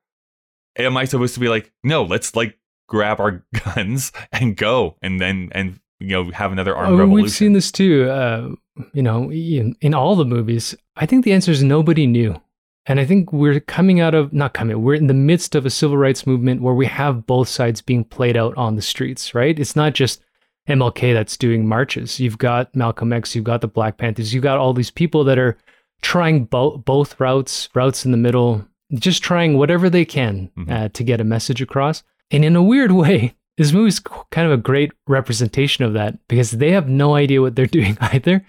[0.78, 5.19] am I supposed to be like, no, let's like grab our guns and go and
[5.22, 7.24] then, and, you know, have another armed Oh, revolution?
[7.24, 8.10] We've seen this too.
[8.10, 8.50] Uh,
[8.93, 10.76] you know, in, in all the movies.
[10.96, 12.39] I think the answer is nobody knew,
[12.86, 14.82] and I think we're coming out of not coming.
[14.82, 18.04] We're in the midst of a civil rights movement where we have both sides being
[18.04, 19.34] played out on the streets.
[19.34, 19.58] Right?
[19.58, 20.22] It's not just
[20.67, 22.19] MLK that's doing marches.
[22.19, 23.36] You've got Malcolm X.
[23.36, 24.34] You've got the Black Panthers.
[24.34, 25.58] You've got all these people that are
[26.02, 30.72] trying both both routes, routes in the middle, just trying whatever they can Mhm.
[30.72, 32.04] uh, to get a message across.
[32.32, 34.00] And in a weird way, this movie's
[34.32, 37.98] kind of a great representation of that because they have no idea what they're doing
[38.02, 38.46] either.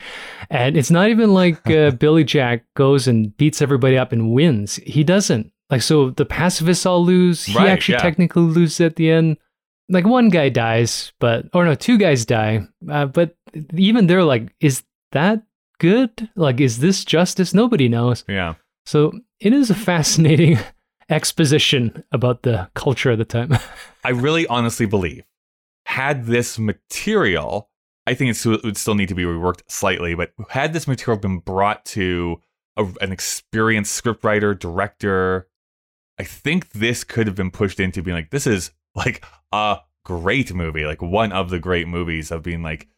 [0.51, 4.77] And it's not even like uh, Billy Jack goes and beats everybody up and wins.
[4.77, 5.51] He doesn't.
[5.71, 7.45] Like, so the pacifists all lose.
[7.45, 8.03] He Right, actually yeah.
[8.03, 9.39] technically loses at the end.
[9.89, 12.67] Like, one guy dies, but, or no, two guys die.
[12.89, 13.35] Uh, but
[13.75, 15.43] even they're like, is that
[15.79, 16.31] good?
[16.37, 17.53] Like, is this justice?
[17.53, 18.25] Nobody knows.
[18.29, 18.55] Yeah.
[18.87, 20.59] So it is a fascinating
[21.09, 23.57] exposition about the culture at the time.
[24.05, 25.25] I really honestly believe
[25.87, 27.71] had this material,
[28.07, 31.39] I think it would still need to be reworked slightly, but had this material been
[31.39, 32.41] brought to
[32.77, 35.49] a, an experienced scriptwriter, director,
[36.19, 40.55] I think this could have been pushed into being like, this is like a great
[40.55, 42.89] movie, like one of the great movies of being like,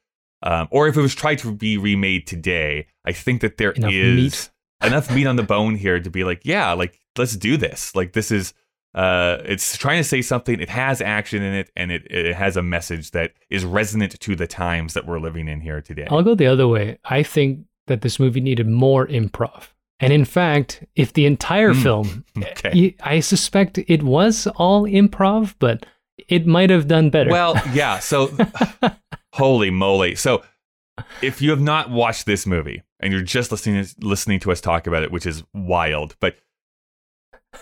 [0.43, 3.79] um, or if it was tried to be remade today, I think that there is
[3.79, 4.51] Enough meat.
[4.85, 7.95] enough meat on the bone here to be like, yeah, like let's do this.
[7.95, 8.55] Like this is
[8.95, 12.57] uh it's trying to say something, it has action in it, and it, it has
[12.57, 16.07] a message that is resonant to the times that we're living in here today.
[16.11, 16.99] I'll go the other way.
[17.05, 19.69] I think that this movie needed more improv.
[20.01, 21.83] And in fact, if the entire Mm.
[21.83, 22.95] film, Okay.
[23.03, 25.87] I suspect it was all improv, but
[26.29, 27.31] it might have done better.
[27.31, 28.31] Well, yeah, so
[29.35, 30.15] holy moly.
[30.15, 30.43] So
[31.23, 34.87] if you have not watched this movie and you're just listening listening to us talk
[34.87, 36.37] about it, which is wild, but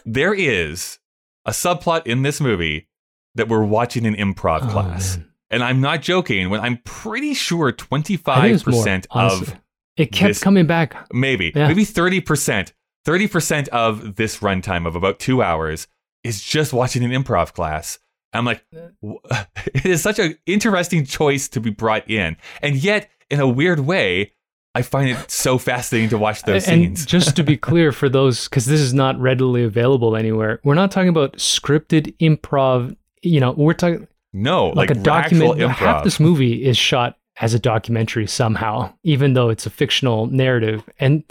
[0.04, 0.98] there is
[1.44, 2.88] a subplot in this movie
[3.34, 5.16] that we're watching an improv Oh, class.
[5.16, 5.30] man.
[5.50, 9.46] And I'm not joking when I'm pretty sure I think it was more, 25% honestly.
[9.54, 9.60] of
[9.96, 10.96] it kept this- coming back.
[11.12, 11.68] maybe Yeah.
[11.68, 12.72] maybe 30%
[13.06, 15.86] 30% of this runtime of about 2 hours
[16.24, 17.98] is just watching an improv class.
[18.32, 18.64] I'm like
[19.02, 22.36] it is such an interesting choice to be brought in.
[22.62, 24.32] And yet in a weird way
[24.74, 27.06] I find it so fascinating to watch those and scenes.
[27.06, 30.90] just to be clear for those, because this is not readily available anywhere, we're not
[30.90, 32.96] talking about scripted improv.
[33.22, 35.50] You know, we're talking No, like, like, a document.
[35.52, 36.04] actual Half improv.
[36.04, 40.82] this movie is shot as a documentary somehow, even though it's a fictional narrative.
[40.98, 41.22] And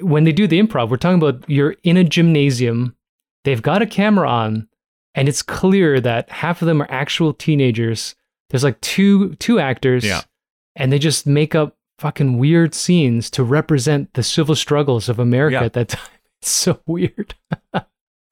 [0.00, 2.96] when they do the improv, we're talking about you're in a gymnasium,
[3.44, 4.68] they've got a camera on,
[5.14, 8.14] and it's clear that half of them are actual teenagers.
[8.50, 10.22] There's like two two actors, Yeah.
[10.76, 15.54] and they just make up fucking weird scenes to represent the civil struggles of America
[15.54, 15.64] Yeah.
[15.64, 16.10] at that time.
[16.40, 17.34] It's so weird.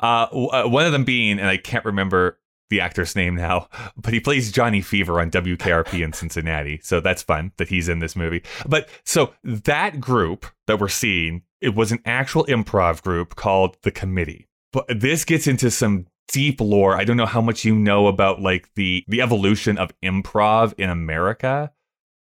[0.02, 2.38] Uh, uh, one of them being, and I can't remember
[2.70, 6.80] the actor's name now, but he plays Johnny Fever on WKRP in Cincinnati.
[6.83, 8.42] So that's fun that he's in this movie.
[8.66, 13.90] But so that group that we're seeing, it was an actual improv group called The
[13.90, 14.48] Committee.
[14.72, 16.96] But this gets into some deep lore.
[16.96, 20.88] I don't know how much you know about like the the evolution of improv in
[20.88, 21.72] America,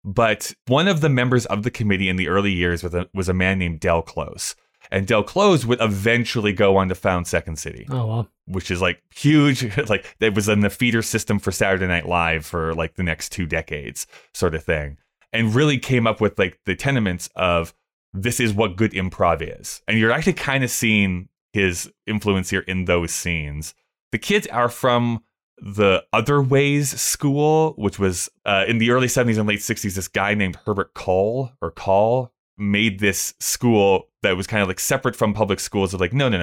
[0.04, 3.30] but one of the members of the committee in the early years was a, was
[3.30, 4.56] a man named Del Close.
[4.92, 8.30] And Del Close would eventually go on to found Second City Oh well.
[8.48, 9.78] which is like huge.
[9.90, 13.32] like it was in the feeder system for Saturday Night Live for like the next
[13.32, 14.98] two decades, sort of thing,
[15.34, 17.74] and really came up with like the tenements of
[18.14, 19.82] this is what good improv is.
[19.88, 23.76] And you're actually kind of seeing his influence here in those scenes.
[24.12, 25.24] The kids are from
[25.62, 29.96] the Other Ways School, which was uh, in the early 70s and late 60s.
[29.96, 34.80] This guy named Herbert Kohl or Call made this school that was kind of like
[34.80, 35.94] separate from public schools.
[35.94, 36.38] Of like, no, no,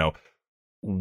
[0.83, 1.01] no,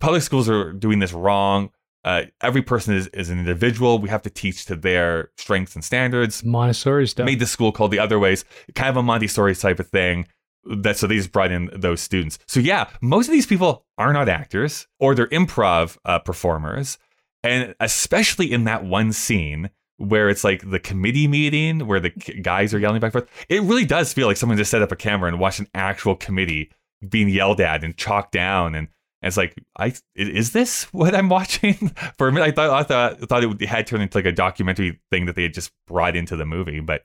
[0.00, 1.70] public schools are doing this wrong.
[2.04, 3.98] Uh, every person is, is an individual.
[3.98, 6.44] We have to teach to their strengths and standards.
[6.44, 7.24] Montessori stuff.
[7.24, 10.26] Made the school called the Other Ways, kind of a Montessori type of thing.
[10.66, 12.38] That so they just brought in those students.
[12.46, 16.96] So yeah, most of these people are not actors or they're improv uh, performers,
[17.44, 22.74] and especially in that one scene where it's like the committee meeting where the guys
[22.74, 23.46] are yelling back and forth.
[23.48, 26.16] It really does feel like someone just set up a camera and watched an actual
[26.16, 26.70] committee
[27.08, 28.88] being yelled at and chalked down and
[29.22, 31.74] and it's like, I is this what I'm watching?
[32.18, 34.26] For a minute, I thought I thought I thought it, it had turned into like
[34.26, 37.04] a documentary thing that they had just brought into the movie, but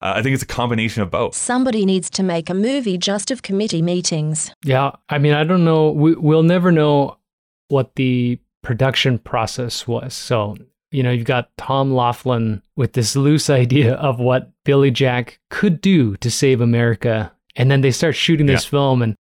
[0.00, 1.34] uh, I think it's a combination of both.
[1.34, 4.50] Somebody needs to make a movie just of committee meetings.
[4.64, 5.90] Yeah, I mean, I don't know.
[5.90, 7.18] We, we'll never know
[7.68, 10.14] what the production process was.
[10.14, 10.56] So,
[10.90, 15.80] you know, you've got Tom Laughlin with this loose idea of what Billy Jack could
[15.80, 17.32] do to save America.
[17.56, 19.16] And then they start shooting this film and,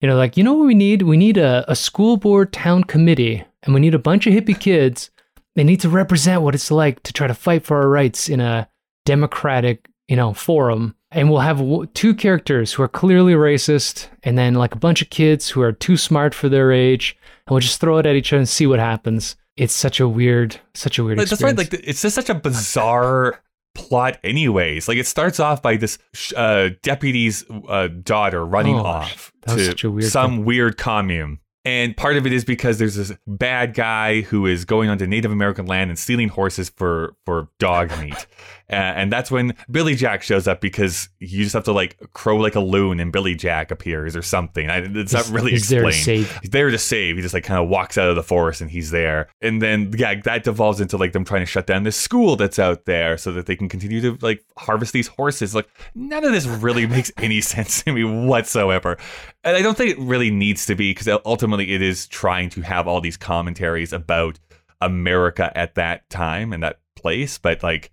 [0.00, 1.02] you know, like, you know what we need?
[1.02, 4.58] We need a, a school board town committee and we need a bunch of hippie
[4.58, 5.10] kids.
[5.56, 8.40] They need to represent what it's like to try to fight for our rights in
[8.40, 8.68] a
[9.04, 10.94] democratic, you know, forum.
[11.10, 15.02] And we'll have w- two characters who are clearly racist, and then like a bunch
[15.02, 17.16] of kids who are too smart for their age,
[17.50, 19.36] and we'll just throw it at each other and see what happens.
[19.56, 21.56] It's such a weird, such a weird Like, that's right.
[21.56, 23.42] Like it's just such a bizarre
[23.74, 24.88] plot, anyways.
[24.88, 25.98] Like it starts off by this
[26.36, 31.94] uh, deputy's uh, daughter running Oh, off to such a weird some weird commune And
[31.94, 35.66] part of it is because there's this bad guy who is going onto Native American
[35.66, 38.26] land and stealing horses for for dog meat.
[38.70, 42.36] Uh, and that's when Billy Jack shows up because you just have to like crow
[42.36, 44.70] like a loon and Billy Jack appears or something.
[44.70, 46.26] I, it's not really he's there to explained.
[46.26, 46.38] save.
[46.40, 47.16] He's there to save.
[47.16, 49.28] He just like kind of walks out of the forest and he's there.
[49.42, 52.58] And then yeah, that devolves into like them trying to shut down this school that's
[52.58, 55.54] out there so that they can continue to like harvest these horses.
[55.54, 58.96] Like none of this really makes any sense to me whatsoever.
[59.42, 62.60] And I don't think it really needs to be because ultimately it is trying to
[62.60, 64.38] have all these commentaries about
[64.80, 67.38] America at that time and that place.
[67.38, 67.90] But like,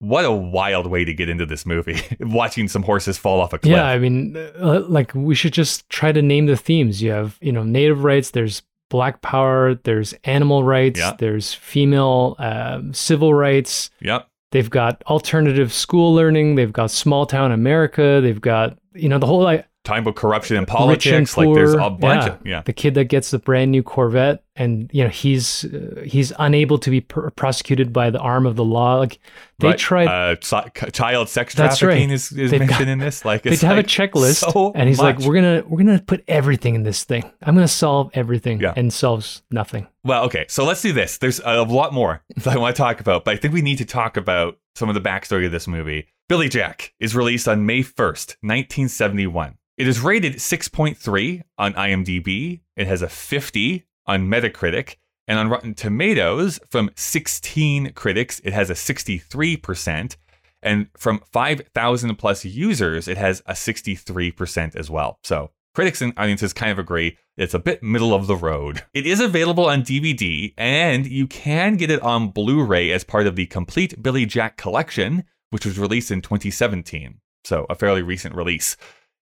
[0.00, 3.58] what a wild way to get into this movie, watching some horses fall off a
[3.58, 3.72] cliff.
[3.72, 7.02] Yeah, I mean, uh, like we should just try to name the themes.
[7.02, 8.30] You have, you know, native rights.
[8.30, 9.74] There's black power.
[9.74, 10.98] There's animal rights.
[10.98, 11.14] Yeah.
[11.18, 13.90] There's female um, civil rights.
[14.00, 14.26] Yep.
[14.52, 16.56] They've got alternative school learning.
[16.56, 18.20] They've got small town America.
[18.20, 21.88] They've got, you know, the whole like Talking about corruption in politics, like there's a
[21.88, 22.32] bunch yeah.
[22.32, 22.62] of yeah.
[22.62, 26.76] The kid that gets the brand new Corvette, and you know he's uh, he's unable
[26.80, 28.96] to be pr- prosecuted by the arm of the law.
[28.96, 29.18] Like
[29.58, 29.78] they Right.
[29.78, 30.06] tried.
[30.08, 32.10] uh, chi- child sex trafficking right.
[32.10, 33.24] is, is They've mentioned got- in this.
[33.24, 36.24] Like they it's have a checklist, so and he's like, "We're gonna we're gonna put
[36.28, 37.24] everything in this thing.
[37.40, 38.74] I'm gonna solve everything," Yeah.
[38.76, 39.86] and solves nothing.
[40.04, 41.16] Well, okay, so let's do this.
[41.16, 43.78] There's a lot more that I want to talk about, but I think we need
[43.78, 46.06] to talk about some of the backstory of this movie.
[46.28, 49.54] Billy Jack is released on May 1st, 1971.
[49.80, 52.60] It is rated 6.3 on IMDb.
[52.76, 54.96] It has a 50 on Metacritic.
[55.26, 60.16] And on Rotten Tomatoes, from 16 critics, it has a 63%.
[60.62, 65.18] And from 5,000 plus users, it has a 63% as well.
[65.24, 68.82] So critics and audiences kind of agree it's a bit middle of the road.
[68.92, 73.26] It is available on DVD, and you can get it on Blu ray as part
[73.26, 77.18] of the Complete Billy Jack Collection, which was released in 2017.
[77.44, 78.76] So a fairly recent release.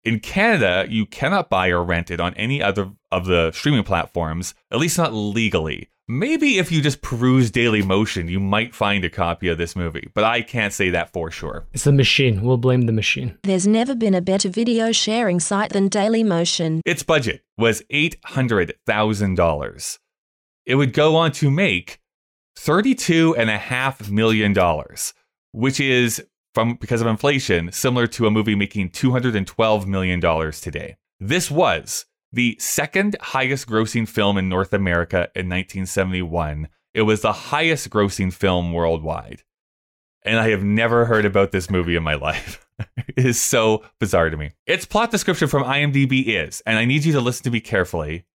[0.08, 4.56] In Canada, you cannot buy or rent it on any other of the streaming platforms,
[4.72, 5.90] at least not legally.
[6.08, 10.10] Maybe if you just peruse Daily Motion, you might find a copy of this movie,
[10.14, 11.66] but I can't say that for sure.
[11.74, 12.42] It's the machine.
[12.42, 13.38] We'll blame the machine.
[13.44, 16.80] There's never been a better video sharing site than Dailymotion.
[16.86, 20.00] Its budget was $800,000.
[20.66, 22.00] It would go on to make
[22.58, 24.56] $32.5 million,
[25.52, 26.24] which is,
[26.58, 30.20] from because of inflation, similar to a movie making $212 million
[30.54, 30.98] today.
[31.20, 36.68] This was the second highest grossing film in North America in 1971.
[36.96, 39.44] It was the highest grossing film worldwide.
[40.24, 42.66] And I have never heard about this movie in my life.
[42.98, 44.50] it is so bizarre to me.
[44.66, 48.26] Its plot description from IMDb is, and I need you to listen to me carefully,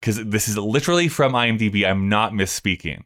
[0.00, 1.84] because this is literally from IMDb.
[1.84, 3.02] I'm not misspeaking.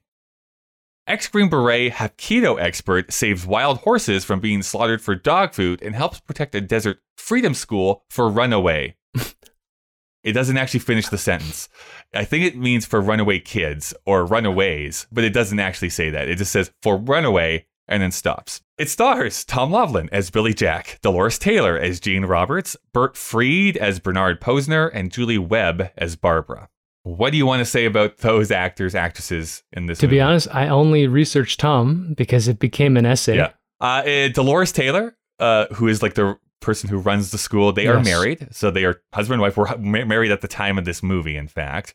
[1.06, 5.96] Ex Green Beret Hapkido expert saves wild horses from being slaughtered for dog food and
[5.96, 8.94] helps protect a desert freedom school for runaway.
[10.22, 11.68] it doesn't actually finish the sentence.
[12.14, 16.28] I think it means for runaway kids or runaways, but it doesn't actually say that.
[16.28, 18.62] It just says for runaway and then stops.
[18.78, 23.98] It stars Tom Laughlin as Billy Jack, Dolores Taylor as Jean Roberts, Bert Freed as
[23.98, 26.68] Bernard Posner, and Julie Webb as Barbara.
[27.04, 30.16] What do you want to say about those actors, actresses in this To movie?
[30.16, 33.36] be honest, I only researched Tom because it became an essay.
[33.36, 33.50] Yeah.
[33.80, 37.88] Uh, uh, Dolores Taylor, uh, who is like the person who runs the school, they
[37.88, 38.46] are married.
[38.52, 39.56] So they are husband and wife.
[39.56, 41.94] Were ma- married at the time of this movie, in fact.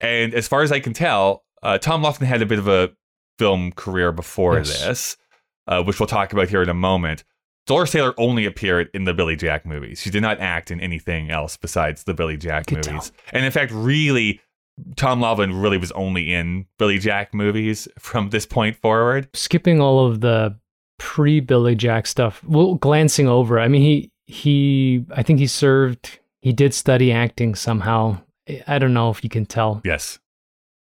[0.00, 2.90] And as far as I can tell, uh, Tom Laughlin had a bit of a
[3.38, 4.84] film career before Yes.
[4.84, 5.16] this,
[5.66, 7.24] uh, which we'll talk about here in a moment.
[7.66, 10.00] Dolores Taylor only appeared in the Billy Jack movies.
[10.00, 13.10] She did not act in anything else besides the Billy Jack movies.
[13.32, 14.40] And in fact, really,
[14.96, 19.28] Tom Laughlin really was only in Billy Jack movies from this point forward.
[19.34, 20.56] Skipping all of the
[20.98, 23.58] pre Billy Jack stuff, well, glancing over.
[23.58, 25.04] I mean, he he.
[25.10, 26.18] I think he served.
[26.40, 28.20] He did study acting somehow.
[28.48, 29.80] I- I don't know if you can tell.
[29.84, 30.20] Yes.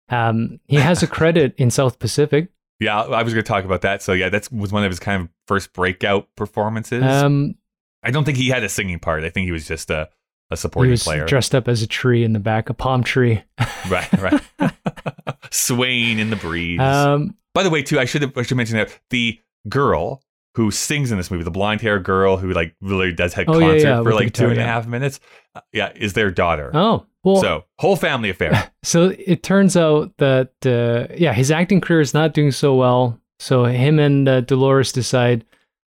[0.10, 2.50] Um, he has a credit in South Pacific.
[2.80, 4.02] Yeah, I was going to talk about that.
[4.02, 7.04] So yeah, that was one of his kind of first breakout performances.
[7.04, 7.56] Um,
[8.04, 9.24] I don't think he had a singing part.
[9.24, 10.10] I think he was just a,
[10.50, 11.26] a supporting he was player.
[11.26, 13.44] dressed up as a tree in the back, a palm tree.
[13.90, 14.42] right, right.
[15.52, 16.80] Swaying in the breeze.
[16.80, 20.24] Um, By the way, too, I should I should mention that the girl
[20.56, 23.60] who sings in this movie, the blonde hair girl who like really does have Oh,
[23.60, 24.68] concert yeah, for with the like two guitar, and a yeah.
[24.68, 25.20] half minutes,
[25.56, 26.72] uh, yeah, is their daughter.
[26.74, 28.72] oh, well, so whole family affair.
[28.84, 33.20] So it turns out that uh, yeah, his acting career is not doing so well.
[33.40, 35.46] So him and uh, Dolores decide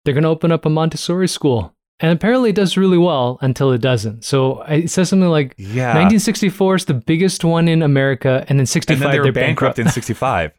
[0.04, 3.70] they're going to open up a Montessori school, and apparently it does really well until
[3.72, 4.24] it doesn't.
[4.24, 5.88] So it says something like Yeah.
[5.94, 9.32] 1964 is the biggest one in America, and then 65 and then they were they're
[9.32, 9.78] bankrupt, bankrupt.
[9.78, 10.52] in 65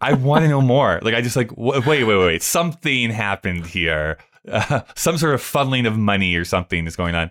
[0.00, 3.66] i want to know more like i just like w- wait wait wait something happened
[3.66, 4.18] here
[4.50, 7.30] uh, some sort of funneling of money or something is going on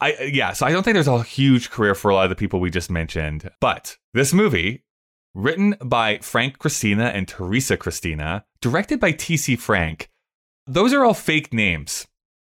[0.00, 2.36] I yeah, so I don't think there's a huge career for a lot of the
[2.36, 3.50] people we just mentioned.
[3.60, 4.84] But this movie,
[5.34, 10.08] written by Frank Christina and Teresa Christina, directed by TC Frank,
[10.68, 12.06] those are all fake names.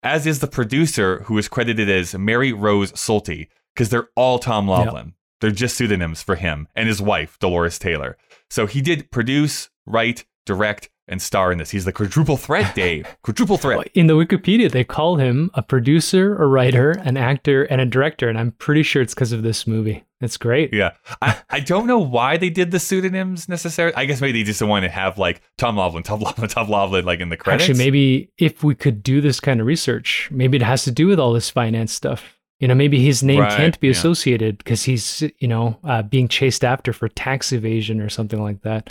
[0.09, 4.66] As is the producer, who is credited as Mary Rose Solti, because they're all Tom
[4.66, 5.12] Laughlin.
[5.42, 8.16] They're just pseudonyms for him and his wife, Dolores Taylor.
[8.48, 11.70] So he did produce, write, direct, and star in this.
[11.70, 13.06] He's the quadruple threat, Dave.
[13.22, 13.88] quadruple threat.
[13.94, 18.28] In the Wikipedia, they call him a producer, a writer, an actor, and a director,
[18.28, 20.04] and I'm pretty sure it's because of this movie.
[20.20, 20.74] It's great.
[20.74, 20.92] Yeah.
[21.22, 23.94] I, I don't know why they did the pseudonyms necessarily.
[23.94, 27.04] I guess maybe they just want to have like Tom Laughlin, Tom Laughlin, Tom Laughlin,
[27.04, 27.68] like in the credits.
[27.70, 31.06] Actually, maybe if we could do this kind of research, maybe it has to do
[31.06, 32.34] with all this finance stuff.
[32.59, 33.92] You know, maybe his name Right, can't be yeah.
[33.92, 38.62] associated because he's, you know, uh, being chased after for tax evasion or something like
[38.62, 38.90] that.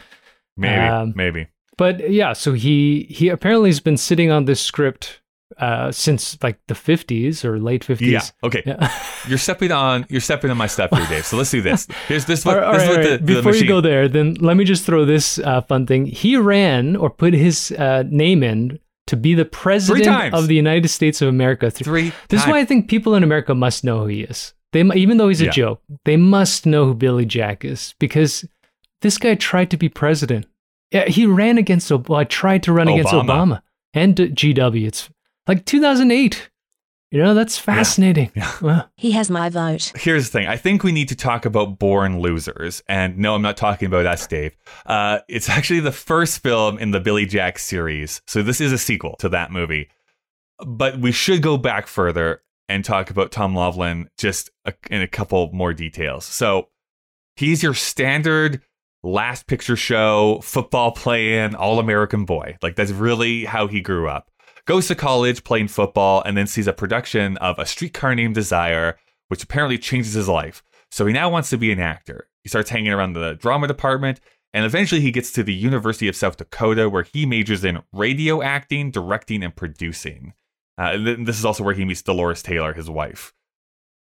[0.56, 1.48] Maybe, Um, maybe.
[1.78, 5.22] But yeah, so he he apparently has been sitting on this script
[5.60, 8.02] uh, since like the 50s or late 50s.
[8.02, 8.22] Yeah.
[8.44, 8.64] Okay.
[8.66, 8.92] Yeah.
[9.28, 10.06] You're stepping on.
[10.10, 11.26] You're stepping on my stuff here, Dave.
[11.26, 11.88] So let's do this.
[12.08, 12.46] Here's this.
[12.46, 14.58] What, All right, this is all what right, the, Before you go there, then let
[14.58, 16.06] me just throw this uh, fun thing.
[16.06, 20.88] He ran or put his uh, name in to be the president of the United
[20.90, 21.72] States of America.
[21.72, 22.12] Th- Three.
[22.30, 24.54] This is why I think people in America must know who he is.
[24.74, 25.52] They, even though he's a Yeah.
[25.52, 28.46] joke, they must know who Billy Jack is because
[29.02, 30.46] this guy tried to be president.
[30.92, 31.92] Yeah, he ran against.
[31.92, 33.26] Ob- Well, I tried to run against Obama.
[33.26, 33.62] Obama
[33.94, 34.86] and GW.
[34.88, 35.10] It's
[35.48, 36.50] like 2008.
[37.10, 38.32] You know, that's fascinating.
[38.36, 38.52] Yeah.
[38.62, 39.94] Well, He has my vote.
[39.96, 40.48] Here's the thing.
[40.48, 42.84] I think we need to talk about Born Losers.
[42.90, 44.58] And no, I'm not talking about us, Dave.
[44.86, 48.22] Uh, it's actually the first film in the Billy Jack series.
[48.28, 49.90] So this is a sequel to that movie.
[50.66, 55.08] But we should go back further and talk about Tom Laughlin just a, in a
[55.08, 56.26] couple more details.
[56.26, 56.68] So
[57.38, 58.62] he's your standard
[59.04, 62.58] last picture show, football playing, all American boy.
[62.62, 64.30] Like that's really how he grew up.
[64.66, 68.98] Goes to college playing football and then sees a production of A Streetcar Named Desire,
[69.30, 70.62] which apparently changes his life.
[70.92, 72.28] So he now wants to be an actor.
[72.44, 74.20] He starts hanging around the drama department
[74.54, 78.42] and eventually he gets to the University of South Dakota where he majors in radio
[78.42, 80.34] acting, directing, and producing.
[80.78, 83.34] Uh, this is also where he meets Dolores Taylor, his wife.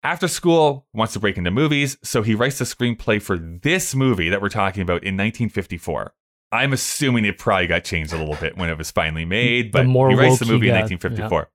[0.03, 4.29] After school, wants to break into movies, so he writes the screenplay for this movie
[4.29, 6.13] that we're talking about in 1954.
[6.51, 9.85] I'm assuming it probably got changed a little bit when it was finally made, but
[9.85, 11.49] more he writes the movie in got, 1954.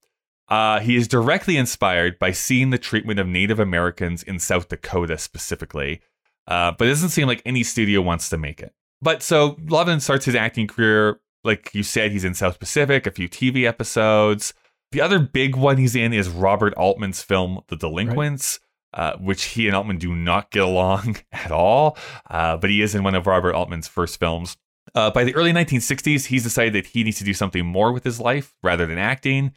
[0.49, 5.19] Uh, he is directly inspired by seeing the treatment of Native Americans in South Dakota
[5.19, 6.01] specifically,
[6.47, 8.73] uh, but it doesn't seem like any studio wants to make it.
[9.03, 13.11] But so Laughlin starts his acting career, like you said, he's in South Pacific, a
[13.11, 14.55] few TV episodes.
[14.93, 18.59] The other big one he's in is Robert Altman's film The Delinquents,
[18.95, 21.99] uh, which he and Altman do not get along at all.
[22.29, 24.57] Uh, but he is in one of Robert Altman's first films.
[24.95, 28.05] Uh, by the early 1960s, he's decided that he needs to do something more with
[28.05, 29.53] his life rather than acting.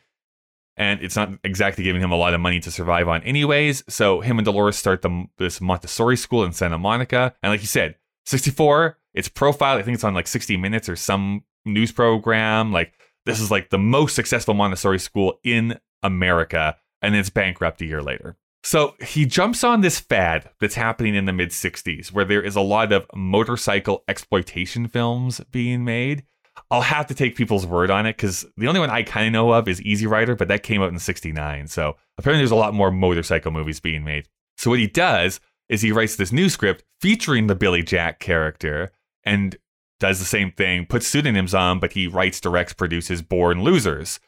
[0.76, 3.84] And it's not exactly giving him a lot of money to survive on, anyways.
[3.88, 7.34] So him and Dolores start the, this Montessori school in Santa Monica.
[7.42, 9.80] And like you said, 64, it's profiled.
[9.80, 12.72] I think it's on like 60 Minutes or some news program.
[12.72, 12.94] Like,
[13.26, 16.78] this is like the most successful Montessori school in America.
[17.02, 18.38] And it's bankrupt a year later.
[18.64, 22.56] So he jumps on this fad that's happening in the mid 60s where there is
[22.56, 26.24] a lot of motorcycle exploitation films being made.
[26.70, 29.34] I'll have to take people's word on it because the only one I kind of
[29.34, 31.68] know of is Easy Rider, but that came out in 69.
[31.68, 34.28] So apparently there's a lot more motorcycle movies being made.
[34.58, 38.92] So what he does is he writes this new script featuring the Billy Jack character
[39.24, 39.58] and
[40.02, 44.20] does the same thing, puts pseudonyms on, but he writes, directs, produces Born Losers.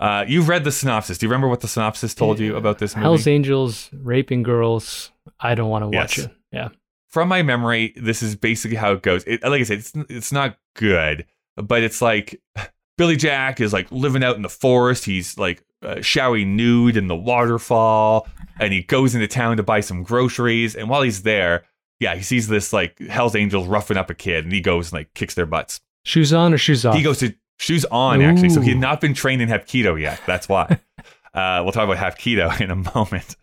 [0.00, 1.16] Uh, you've read the synopsis.
[1.18, 3.04] Do you remember what the synopsis told you about this movie?
[3.04, 5.12] Hell's Angels raping girls.
[5.38, 6.26] I don't want to watch Yes.
[6.26, 6.32] it.
[6.52, 6.68] Yeah.
[7.08, 9.22] from my memory, this is basically how it goes.
[9.24, 11.24] It, like I said, it's it's not good,
[11.56, 12.40] but it's like
[12.98, 15.04] Billy Jack is like living out in the forest.
[15.06, 18.26] He's like uh, showering nude in the waterfall,
[18.60, 20.74] and he goes into town to buy some groceries.
[20.76, 21.64] And while he's there,
[22.00, 25.00] yeah, he sees this like Hell's Angels roughing up a kid, and he goes and
[25.00, 25.80] like kicks their butts.
[26.04, 26.94] Shoes on or shoes off?
[26.94, 30.20] He goes to shoes on actually, so he had not been trained in Hapkido yet.
[30.26, 30.78] That's why.
[31.34, 33.36] uh, we'll talk about Hapkido in a moment.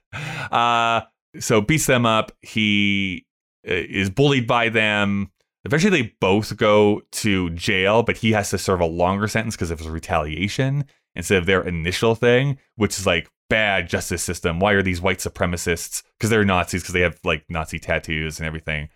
[0.51, 1.01] Uh,
[1.39, 2.31] so beats them up.
[2.41, 3.25] He
[3.67, 5.31] uh, is bullied by them.
[5.65, 9.71] Eventually, they both go to jail, but he has to serve a longer sentence because
[9.71, 10.85] of his retaliation
[11.15, 14.59] instead of their initial thing, which is like bad justice system.
[14.59, 16.01] Why are these white supremacists?
[16.17, 18.89] Because they're Nazis, because they have like Nazi tattoos and everything.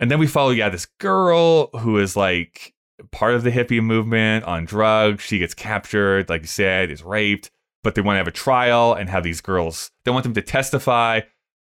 [0.00, 2.74] And then we follow, yeah, this girl who is like
[3.12, 5.22] part of the hippie movement on drugs.
[5.22, 7.52] She gets captured, like you said, is raped,
[7.84, 10.42] but they want to have a trial and have these girls, they want them to
[10.42, 11.20] testify,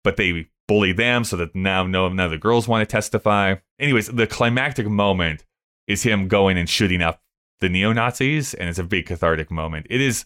[0.03, 3.55] but they bully them so that now no none of the girls want to testify.
[3.79, 5.45] Anyways, the climactic moment
[5.87, 7.21] is him going and shooting up
[7.61, 9.87] the neo Nazis, and it's a big cathartic moment.
[9.89, 10.25] It is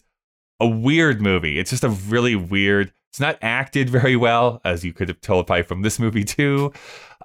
[0.60, 1.58] a weird movie.
[1.58, 5.46] It's just a really weird It's not acted very well, as you could have told
[5.46, 6.72] probably from this movie too.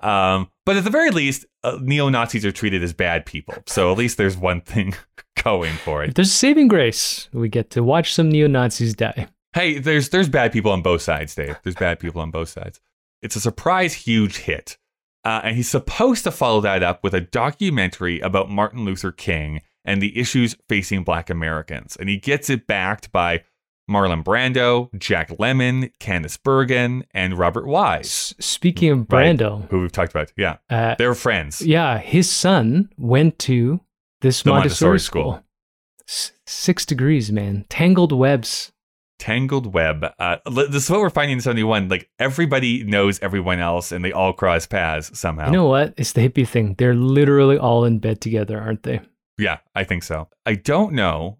[0.01, 3.55] Um, but at the very least, uh, neo Nazis are treated as bad people.
[3.67, 4.95] So at least there's one thing
[5.43, 6.15] going for If it.
[6.15, 9.27] there's a saving grace, we get to watch some neo Nazis die.
[9.53, 11.57] Hey, there's there's bad people on both sides, Dave.
[11.63, 12.79] There's bad people on both sides.
[13.21, 14.77] It's a surprise huge hit.
[15.25, 19.61] Uh, and he's supposed to follow that up with a documentary about Martin Luther King
[19.85, 21.95] and the issues facing black Americans.
[21.99, 23.43] And he gets it backed by
[23.89, 29.37] Marlon Brando, Jack Lemmon, Candice Bergen, and Robert Wise, speaking of Right.
[29.37, 30.31] Brando, who we've talked about.
[30.37, 31.61] Yeah, uh, they're friends.
[31.61, 33.81] yeah, his son went to
[34.21, 35.21] this Montessori, Montessori school.
[35.33, 35.43] school.
[36.07, 37.65] S- six degrees, man.
[37.69, 38.71] Tangled webs.
[39.19, 40.05] Tangled Web.
[40.19, 41.87] Uh, this is what we're finding in 71.
[41.87, 45.45] Like everybody knows everyone else and they all cross paths somehow.
[45.45, 45.93] You know what?
[45.95, 46.75] It's the hippie thing.
[46.77, 48.99] They're literally all in bed together, aren't they?
[49.37, 50.29] Yeah, I think so.
[50.45, 51.39] I don't know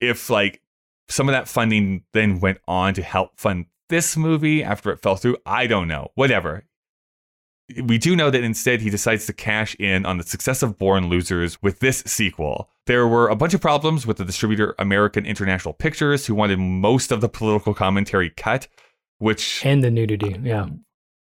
[0.00, 0.62] if like
[1.08, 5.16] some of that funding then went on to help fund this movie after it fell
[5.16, 5.36] through.
[5.46, 6.10] I don't know.
[6.14, 6.64] Whatever.
[7.82, 11.08] We do know that instead he decides to cash in on the success of Born
[11.08, 12.70] Losers with this sequel.
[12.86, 17.10] There were a bunch of problems with the distributor American International Pictures, who wanted most
[17.10, 18.68] of the political commentary cut,
[19.18, 20.36] which And the nudity.
[20.40, 20.68] Yeah.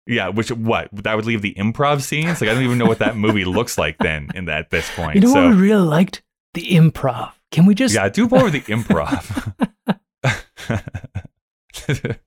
[0.07, 2.41] Yeah, which what that would leave the improv scenes.
[2.41, 4.29] Like I don't even know what that movie looks like then.
[4.35, 6.23] In that at this point, You know so what we really liked?
[6.55, 7.33] The improv.
[7.51, 9.55] Can we just yeah, do more of the improv.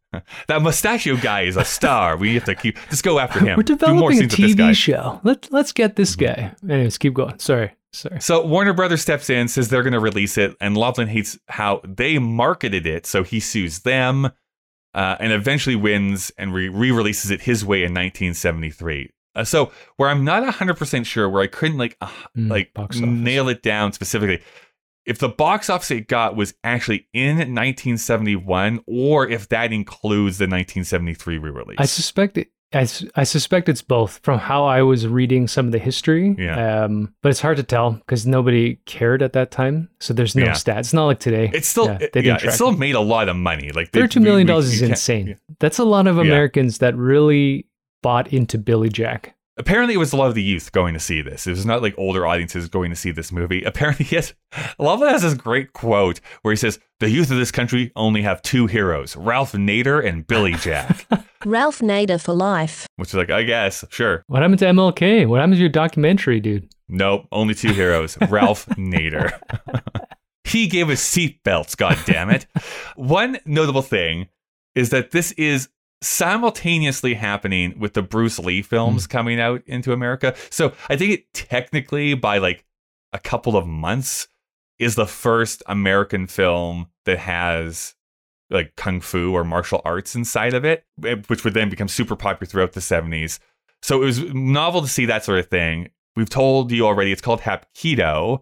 [0.47, 2.17] that mustachio guy is a star.
[2.17, 3.57] We have to keep just go after him.
[3.57, 4.63] We're developing a scenes with this guy.
[4.63, 4.71] Mm-hmm.
[4.71, 5.21] TV show.
[5.23, 6.53] Let let's get this guy.
[6.67, 7.39] Anyways, keep going.
[7.39, 7.76] Sorry.
[7.91, 8.19] Sorry.
[8.19, 11.82] So Warner Brothers steps in, says they're going to release it, and Laughlin hates how
[11.88, 14.32] they marketed it, so he sues them,
[14.95, 19.11] uh, and eventually wins and re releases it his way in 1973.
[19.35, 22.71] Uh, so where I'm not 100 percent sure, where I couldn't like uh, Mm, like
[23.01, 24.41] nail it down specifically,
[25.05, 30.45] if the box office it got was actually in 1971, or if that includes the
[30.45, 31.77] 1973 re-release.
[31.79, 32.49] I suspect it.
[32.74, 36.36] I, I suspect it's both from how I was reading some of the history.
[36.38, 36.84] Yeah.
[36.86, 39.89] Um, but it's hard to tell because nobody cared at that time.
[39.99, 40.51] So there's no Yeah.
[40.51, 40.80] stats.
[40.80, 41.51] It's not like today.
[41.53, 42.80] it's still Yeah, it, they didn't yeah, it still it.
[42.80, 43.70] made a lot of money.
[43.72, 45.38] Like they- Thirty-two million we- we- dollars is insane.
[45.59, 46.18] That's a lot of.
[46.18, 47.68] Americans that really
[48.01, 49.34] bought into Billy Jack.
[49.58, 51.47] Apparently it was a lot of the youth going to see this.
[51.47, 53.64] It was not like older audiences going to see this movie.
[53.66, 54.34] Apparently, yes,
[54.78, 58.41] Laughlin has this great quote where he says, "The youth of this country only have
[58.41, 61.08] two heroes: Ralph Nader and Billy Jack."
[61.45, 62.88] Ralph Nader for life.
[62.97, 64.24] Which is like, I guess, sure.
[64.28, 65.28] What happened to MLK?
[65.28, 66.68] What happened to your documentary, dude?
[66.89, 69.39] Nope, only two heroes: Ralph Nader.
[70.43, 71.78] he gave us seatbelts.
[71.78, 72.45] God damn it!
[72.95, 74.28] One notable thing
[74.76, 75.70] is that this is
[76.01, 80.35] simultaneously happening with the Bruce Lee films coming out into America.
[80.49, 82.65] So I think it technically by like
[83.13, 84.27] a couple of months
[84.77, 87.95] is the first American film that has
[88.49, 92.15] like kung fu or martial arts inside of it, eh, which would then become super
[92.15, 93.39] popular throughout the 70s.
[93.81, 95.89] So it was novel to see that sort of thing.
[96.15, 98.41] We've told you already, it's called Hapkido.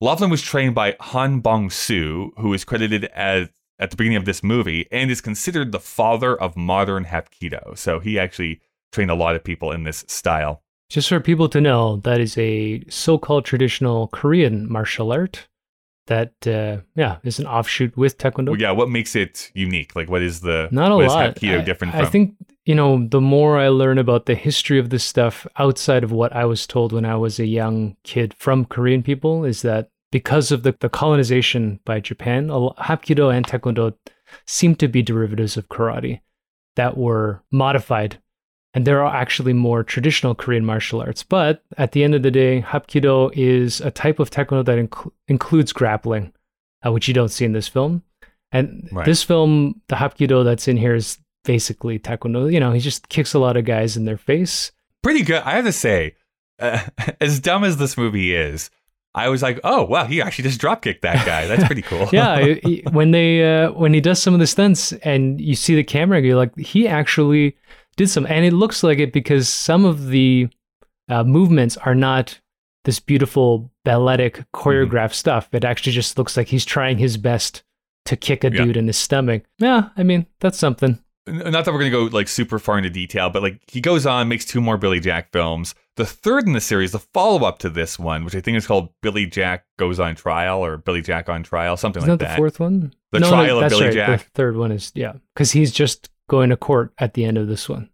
[0.00, 3.48] Laughlin was trained by Han Bong Soo, who is credited as
[3.78, 7.76] at the beginning of this movie and is considered the father of modern Hapkido.
[7.76, 8.60] So he actually
[8.92, 10.62] trained a lot of people in this style.
[10.88, 15.48] Just for people to know, that is a so-called traditional Korean martial art
[16.06, 18.50] that, uh, yeah, is an offshoot with Taekwondo.
[18.50, 19.96] Well, yeah, what makes it unique?
[19.96, 21.34] Like, what is the Not a lot.
[21.34, 24.90] Hapkido I, different I think you know the more I learn about the history of
[24.90, 28.64] this stuff outside of what I was told when I was a young kid from
[28.64, 33.94] Korean people is that because of the, the colonization by Japan, Hapkido and Taekwondo
[34.46, 36.20] seem to be derivatives of karate
[36.76, 38.18] that were modified.
[38.72, 41.22] And there are actually more traditional Korean martial arts.
[41.22, 45.12] But at the end of the day, Hapkido is a type of Taekwondo that inc-
[45.28, 46.32] includes grappling,
[46.84, 48.02] uh, which you don't see in this film.
[48.52, 49.04] And Right.
[49.04, 52.50] this film, the Hapkido that's in here is basically Taekwondo.
[52.50, 54.72] You know, he just kicks a lot of guys in their face.
[55.02, 55.42] pretty good.
[55.44, 56.14] I have to say,
[56.58, 56.80] uh,
[57.20, 58.70] as dumb as this movie is,
[59.16, 61.46] I was like, oh wow, he actually just drop kicked that guy.
[61.46, 62.08] That's pretty cool.
[62.12, 65.54] yeah, he- he- when they uh, when he does some of the stunts and you
[65.56, 67.56] see the camera, you're like, he actually
[67.96, 70.48] did some, and it looks like it because some of the
[71.08, 72.38] uh, movements are not
[72.84, 75.48] this beautiful balletic choreographed stuff.
[75.52, 77.62] It actually just looks like he's trying his best
[78.04, 78.64] to kick a Yeah.
[78.64, 79.44] dude in the stomach.
[79.58, 80.98] Yeah, I mean that's something.
[81.26, 84.28] Not that we're gonna go like super far into detail, but like he goes on,
[84.28, 85.74] makes two more Billy Jack films.
[85.96, 88.66] The third in the series, the follow up to this one, which I think is
[88.66, 92.28] called Billy Jack Goes on Trial or Billy Jack on Trial, something Isn't like that
[92.28, 92.30] that.
[92.32, 92.92] the fourth one?
[93.12, 93.94] The no, Trial no, of Billy right.
[93.94, 94.24] Jack.
[94.24, 97.48] The third one is yeah, because he's just going to court at the end of
[97.48, 97.88] this one.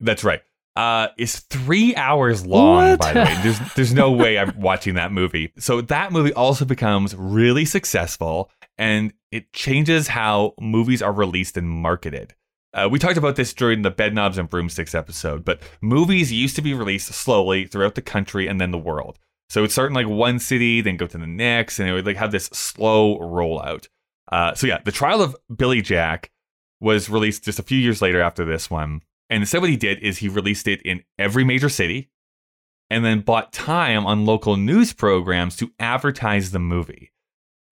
[0.00, 0.42] That's right.
[0.74, 2.90] Uh, is three hours long.
[2.90, 3.00] What?
[3.00, 5.52] By the way, there's there's no way I'm watching that movie.
[5.58, 11.68] So that movie also becomes really successful, and it changes how movies are released and
[11.68, 12.34] marketed.
[12.74, 16.56] Uh, we talked about this during the Bed Knobs and Broomsticks episode, but movies used
[16.56, 19.18] to be released slowly throughout the country and then the world.
[19.48, 22.06] So it'd start in like one city, then go to the next, and it would
[22.06, 23.88] like have this slow rollout.
[24.30, 26.30] Uh, so yeah, the trial of Billy Jack
[26.80, 29.02] was released just a few years later after this one.
[29.30, 32.10] And instead, what he did is he released it in every major city
[32.90, 37.12] and then bought time on local news programs to advertise the movie.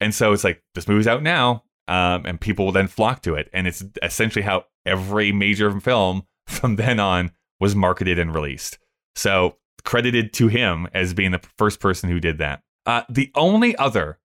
[0.01, 1.65] And so it's like, this movie's out now.
[1.87, 3.51] Um, and people will then flock to it.
[3.53, 8.79] And it's essentially how every major film from then on was marketed and released.
[9.15, 12.63] So credited to him as being the first person who did that.
[12.87, 14.19] Uh, the only other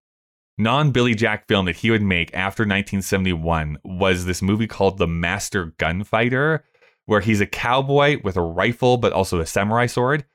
[0.58, 5.08] non Billy Jack film that he would make after 1971 was this movie called The
[5.08, 6.64] Master Gunfighter,
[7.06, 10.26] where he's a cowboy with a rifle but also a samurai sword.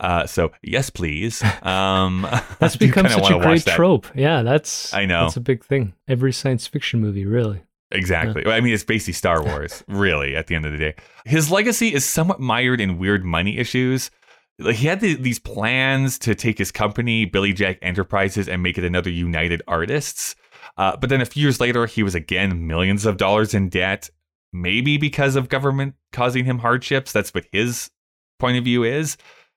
[0.00, 1.42] Uh, so yes, please.
[1.62, 2.26] Um,
[2.58, 4.06] That's become such a great trope.
[4.14, 5.22] Yeah, that's I know.
[5.22, 5.94] that's a big thing.
[6.06, 7.62] Every science fiction movie, really.
[7.94, 8.42] Exactly.
[8.44, 10.94] Well, I mean, it's basically Star Wars, really, at the end of the day.
[11.24, 14.10] His legacy is somewhat mired in weird money issues.
[14.58, 18.78] Like, he had the, these plans to take his company, Billy Jack Enterprises, and make
[18.78, 20.34] it another United Artists.
[20.76, 24.10] Uh, but then a few years later, he was again millions of dollars in debt,
[24.52, 27.12] maybe because of government causing him hardships.
[27.12, 27.90] That's what his
[28.38, 29.16] point of view is.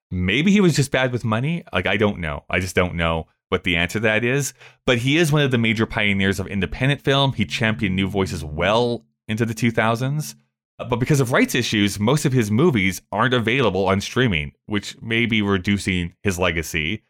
[0.10, 1.64] Maybe he was just bad with money.
[1.74, 2.46] Like, I don't know.
[2.50, 4.54] I just don't know what the answer to that is.
[4.86, 7.34] But he is one of the major pioneers of independent film.
[7.34, 10.36] He championed new voices well into the 2000s.
[10.80, 15.00] Uh, But because of rights issues, most of his movies aren't available on streaming, which
[15.02, 17.04] may be reducing his legacy.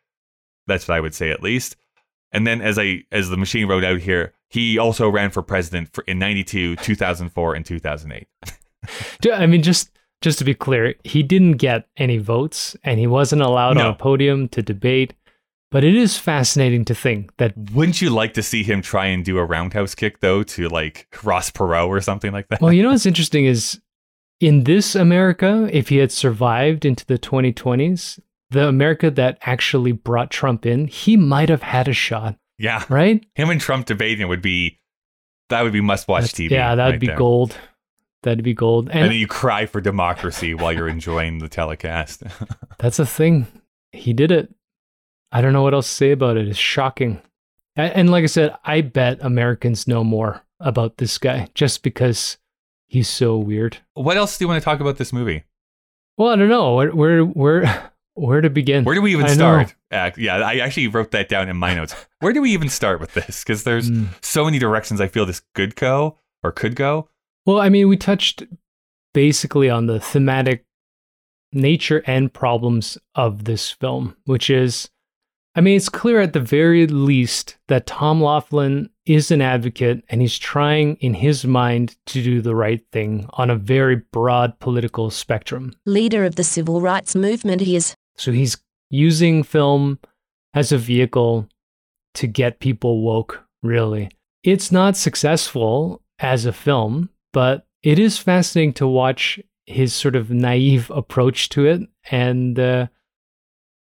[0.67, 1.75] That's what I would say, at least.
[2.31, 5.93] And then, as I as the machine wrote out here, he also ran for president
[5.93, 8.27] for, in '92, 2004, and 2008.
[9.21, 13.07] Ju- I mean, just just to be clear, he didn't get any votes, and he
[13.07, 15.13] wasn't allowed on a podium to debate.
[15.69, 19.25] But it is fascinating to think that Wouldn't you like to see him try and
[19.25, 22.61] do a roundhouse kick though to like Ross Perot or something like that?
[22.61, 23.81] Well, you know what's interesting is
[24.39, 30.31] in this America, if he had survived into the 2020s, the America that actually brought
[30.31, 33.25] Trump in, he might have had a shot, yeah, right?
[33.35, 34.79] him and Trump debating would be
[35.49, 36.51] that would be must watch TV.
[36.51, 37.17] Yeah, that would right be there.
[37.17, 37.57] gold.
[38.23, 38.89] That'd be gold.
[38.89, 42.23] And And then you cry for democracy while you're enjoying the telecast.
[42.79, 43.47] that's a thing.
[43.91, 44.53] He did it.
[45.31, 46.47] I don't know what else to say about it.
[46.47, 47.21] It's shocking.
[47.75, 52.37] And like I said, I bet Americans know more about this guy just because
[52.87, 53.77] he's so weird.
[53.93, 55.43] what else do you want to talk about this movie?
[56.17, 58.83] Well, I don't know where where where, where to begin.
[58.83, 59.75] Where do we even I start?
[59.91, 61.93] Uh, yeah, I actually wrote that down in my notes.
[62.19, 63.43] Where do we even start with this?
[63.43, 64.07] Because there's Mm.
[64.21, 67.07] so many directions I feel this could go or could go.
[67.45, 68.43] Well, I mean, we touched
[69.13, 70.65] basically on the thematic
[71.53, 74.89] nature and problems of this film, which is,
[75.57, 80.21] I mean, it's clear at the very least that Tom Laughlin is an advocate and
[80.21, 85.09] he's trying in his mind to do the right thing on a very broad political
[85.09, 85.73] spectrum.
[85.87, 88.57] Leader of the civil rights movement, he is So he's
[88.91, 89.97] using film
[90.53, 91.49] as a vehicle
[92.13, 94.11] to get people woke, really.
[94.43, 100.29] It's not successful as a film, but it is fascinating to watch his sort of
[100.29, 101.81] naive approach to it
[102.11, 102.87] and uh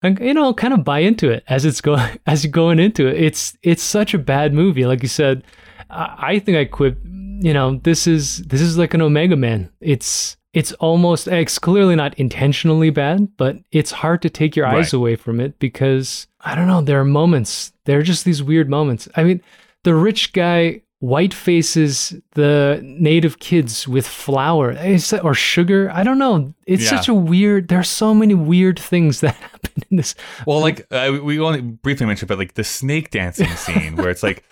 [0.06, 3.06] and you know kind of buy into it as it's going as you're going into
[3.06, 3.16] it.
[3.22, 4.86] It's it's such a bad movie.
[4.86, 5.42] Like you said
[5.90, 6.96] i, I think i quit
[7.40, 9.70] you know this is this is like an omega man.
[9.80, 14.66] It's it's almost eh, it's clearly not intentionally bad but it's hard to take your
[14.66, 14.92] eyes Right.
[14.94, 18.68] away from it because i don't know there are moments there are just these weird
[18.70, 19.06] moments.
[19.16, 19.40] I mean
[19.84, 20.80] the rich guy
[21.12, 24.76] white faces the native kids with flour
[25.22, 26.96] or sugar i don't know it's Yeah.
[26.96, 30.14] such a weird there are so many weird things that happen in this
[30.46, 34.22] Well, like uh, we only briefly mentioned, but like the snake dancing scene where it's
[34.22, 34.42] like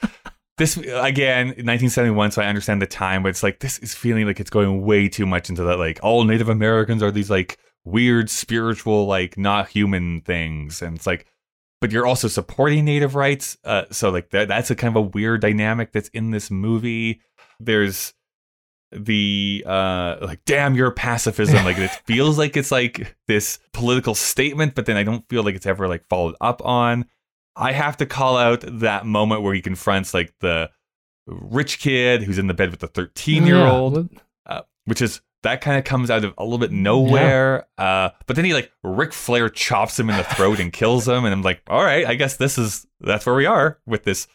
[0.59, 2.31] this again, 1971.
[2.33, 5.09] So I understand the time, but it's like this is feeling like it's going way
[5.09, 5.79] too much into that.
[5.79, 11.07] Like all Native Americans are these like weird spiritual, like not human things, and it's
[11.07, 11.27] like,
[11.85, 13.59] but you're also supporting Native rights.
[13.63, 17.21] Uh, so like that, that's a kind of a weird dynamic that's in this movie.
[17.61, 18.15] There's
[18.91, 24.77] the uh like damn your pacifism like it feels like it's like this political statement
[24.77, 27.05] but then i don't feel like it's ever like followed up on
[27.57, 30.71] i have to call out that moment where he confronts like the
[31.27, 34.09] rich kid who's in the bed with the 13 year old
[34.85, 38.45] which is that kind of comes out of a little bit nowhere uh but then
[38.45, 41.63] he like Ric Flair chops him in the throat and kills him and i'm like
[41.69, 44.27] all right i guess this is that's where we are with this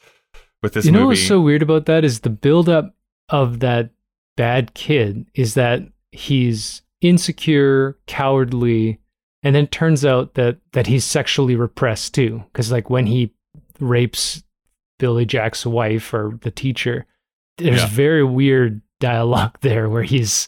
[0.64, 2.95] with this you know what's so weird about that is the buildup
[3.30, 3.91] of that
[4.38, 5.82] bad kid is that
[6.12, 8.99] he's insecure, cowardly,
[9.43, 12.43] and then it turns out that that he's sexually repressed too.
[12.51, 13.32] Because like when he
[13.80, 14.43] rapes
[14.97, 17.05] Billy Jack's wife or the teacher,
[17.57, 17.88] there's Yeah.
[17.88, 20.47] very weird dialogue there where he's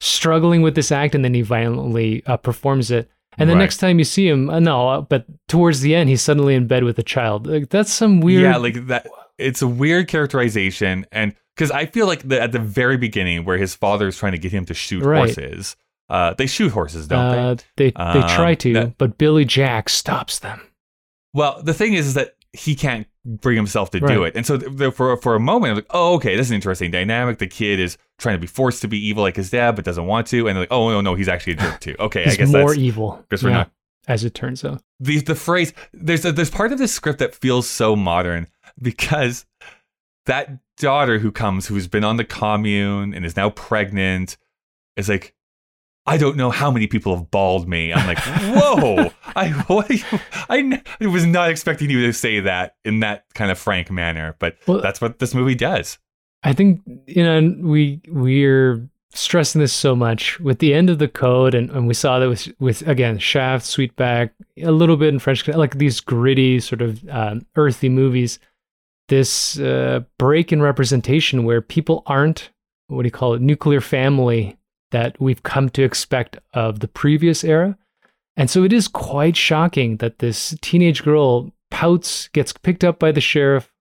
[0.00, 3.10] struggling with this act and then he violently uh, performs it.
[3.36, 3.60] And the Right.
[3.60, 6.66] next time you see him, uh, no, uh, but towards the end, he's suddenly in
[6.66, 7.46] bed with a child.
[7.46, 8.42] Like, that's some weird.
[8.42, 9.06] Yeah, like that.
[9.38, 13.56] It's a weird characterization, and because I feel like the, at the very beginning, where
[13.56, 15.18] his father is trying to get him to shoot Right.
[15.36, 15.76] horses,
[16.08, 17.90] uh, they shoot horses, don't uh, they?
[17.90, 20.60] they they try Um, to, that- but Billy Jack stops them.
[21.32, 24.56] Well, the thing is, is that he can't bring himself to do it, and so
[24.56, 26.90] th- th- for for a moment, I was like, oh, okay, this is an interesting
[26.90, 27.38] dynamic.
[27.38, 30.06] The kid is trying to be forced to be evil like his dad, but doesn't
[30.06, 31.94] want to, and they're like, oh no, no, he's actually a jerk too.
[32.00, 33.24] Okay, I guess more evil.
[33.30, 33.70] guess we're yeah, not-
[34.08, 34.82] as it turns out.
[34.98, 38.46] the the phrase there's a, there's part of this script that feels so modern
[38.80, 39.44] because
[40.26, 44.36] that daughter who comes who's been on the commune and is now pregnant
[44.96, 45.34] is like
[46.08, 47.92] I don't know how many people have balled me.
[47.92, 49.10] I'm like, whoa!
[49.36, 49.90] I what
[50.48, 54.34] I I was not expecting you to say that in that kind of frank manner,
[54.38, 55.98] but Well- that's what this movie does.
[56.42, 61.08] I think you know we we're stressing this so much with the end of the
[61.08, 64.30] code, and, and we saw that with with again Shaft, Sweetback,
[64.62, 68.38] a little bit in French, like these gritty sort of um, earthy movies.
[69.08, 72.50] This uh, break in representation where people aren't
[72.88, 74.56] what do you call it nuclear family
[74.90, 77.76] that we've come to expect of the previous era,
[78.36, 83.12] and so it is quite shocking that this teenage girl pouts, gets picked up by
[83.12, 83.72] the sheriff,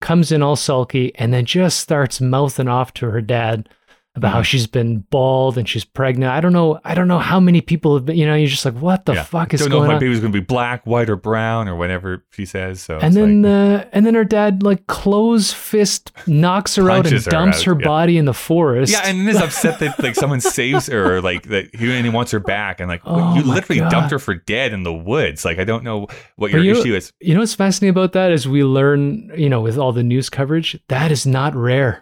[0.00, 3.68] comes in all sulky and then just starts mouthing off to her dad
[4.16, 4.44] about how Mhm.
[4.44, 6.30] she's been balled and she's pregnant.
[6.32, 6.78] I don't know.
[6.84, 8.16] I don't know how many people have been.
[8.16, 9.22] You know, you're just like, what the Yeah.
[9.24, 10.00] fuck is I don't know if my on?
[10.00, 12.80] baby's going to be black, white, or brown, or whatever she says.
[12.80, 16.94] So and then, like, uh, and then her dad like close fist knocks her out
[16.98, 17.84] and Punches her dumps her yeah.
[17.86, 18.92] body in the forest.
[18.92, 22.04] Yeah, and then is upset that like someone saves her, or like that he and
[22.06, 23.90] he wants her back, and like Oh you literally God.
[23.90, 25.44] dumped her for dead in the woods.
[25.44, 26.06] Like I don't know
[26.36, 27.12] what your you- issue is.
[27.20, 30.30] You know what's fascinating about that is we learn, you know, with all the news
[30.30, 32.00] coverage, that is not rare,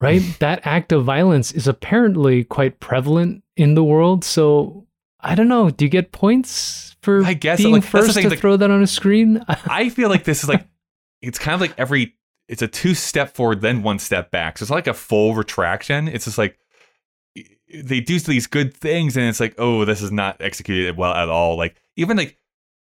[0.00, 0.22] right?
[0.40, 4.24] that act of violence is apparently quite prevalent in the world.
[4.24, 4.86] So
[5.20, 5.70] I don't know.
[5.70, 8.70] Do you get points for I guess, being like, first thing, to like- throw that
[8.70, 9.44] on a screen?
[9.48, 10.66] I feel like this is like
[11.22, 12.14] it's kind of like every
[12.48, 14.58] it's a two step forward, then one step back.
[14.58, 16.06] So it's like a full retraction.
[16.08, 16.58] It's just like
[17.34, 21.28] they do these good things, and it's like oh, this is not executed well at
[21.28, 21.56] all.
[21.56, 22.38] Like even like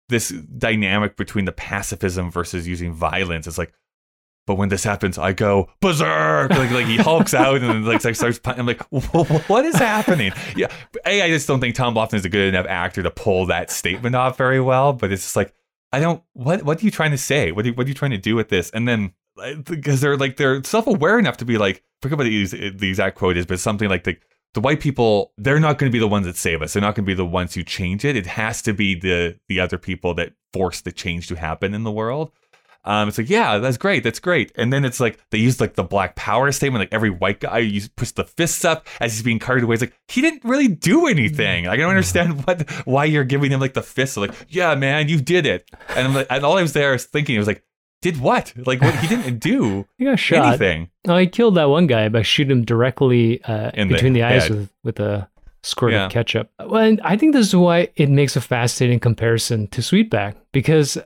[0.08, 3.48] this dynamic between the pacifism versus using violence.
[3.48, 3.74] It's like.
[4.50, 6.50] But when this happens, I go berserk.
[6.50, 8.40] Like, like he hulks out and then like starts.
[8.46, 8.82] I'm like,
[9.48, 10.32] what is happening?
[10.56, 10.74] Yeah,
[11.06, 11.22] a.
[11.22, 14.16] I just don't think Tom Laughlin is a good enough actor to pull that statement
[14.16, 14.92] off very well.
[14.94, 15.54] But it's just like,
[15.92, 16.24] I don't.
[16.34, 17.52] What What are you trying to say?
[17.52, 18.72] What are you, What are you trying to do with this?
[18.72, 19.14] And then
[19.66, 23.20] because they're like they're self aware enough to be like, forget what the, the exact
[23.20, 24.18] quote is, but something like the
[24.56, 26.74] the white people they're not going to be the ones that save us.
[26.74, 28.16] They're not going to be the ones who change it.
[28.16, 31.84] It has to be the the other people that force the change to happen in
[31.84, 32.32] the world.
[32.86, 34.52] Um, it's like, yeah, that's great, that's great.
[34.56, 37.60] And then it's like they use like the black power statement, like every white guy
[37.60, 39.74] use, puts the fists up as he's being carted away.
[39.76, 41.66] It's like he didn't really do anything.
[41.66, 44.16] Like, I don't understand what why you're giving him like the fist.
[44.18, 45.70] like, yeah, man, you did it.
[45.90, 47.64] And I'm like, and all I was there was thinking, it was like,
[48.02, 48.54] did what?
[48.56, 48.96] Like, what?
[48.96, 50.48] He didn't do he got shot.
[50.48, 50.90] anything.
[51.06, 54.24] Oh, he killed that one guy by shooting him directly uh, In the between the,
[54.24, 55.30] eyes with, with a
[55.64, 56.06] squirt Yeah.
[56.06, 56.50] of ketchup.
[56.66, 60.98] Well, and I think this is why it makes a fascinating comparison to Sweetback because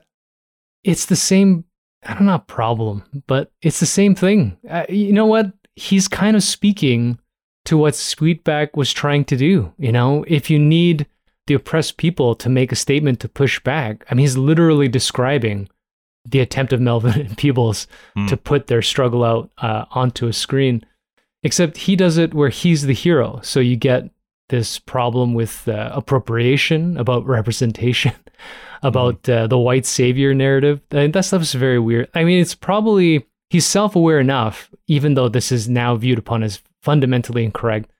[0.84, 1.64] it's the same.
[2.06, 4.58] I don't know problem, but it's the same thing.
[4.68, 5.52] Uh, you know what?
[5.74, 7.18] He's kind of speaking
[7.64, 9.72] to what Sweetback was trying to do.
[9.78, 11.06] You know, if you need
[11.46, 15.68] the oppressed people to make a statement to push back, I mean, he's literally describing
[16.26, 18.26] the attempt of Melvin Van Peebles Hmm.
[18.26, 20.84] to put their struggle out uh, onto a screen.
[21.42, 23.40] Except he does it where he's the hero.
[23.42, 24.10] So you get
[24.48, 28.12] this problem with uh, appropriation, about representation,
[28.84, 30.80] about uh, the white savior narrative.
[30.92, 32.08] And that stuff is very weird.
[32.14, 36.60] I mean, it's probably he's self-aware enough, even though this is now viewed upon as
[36.82, 37.90] fundamentally incorrect,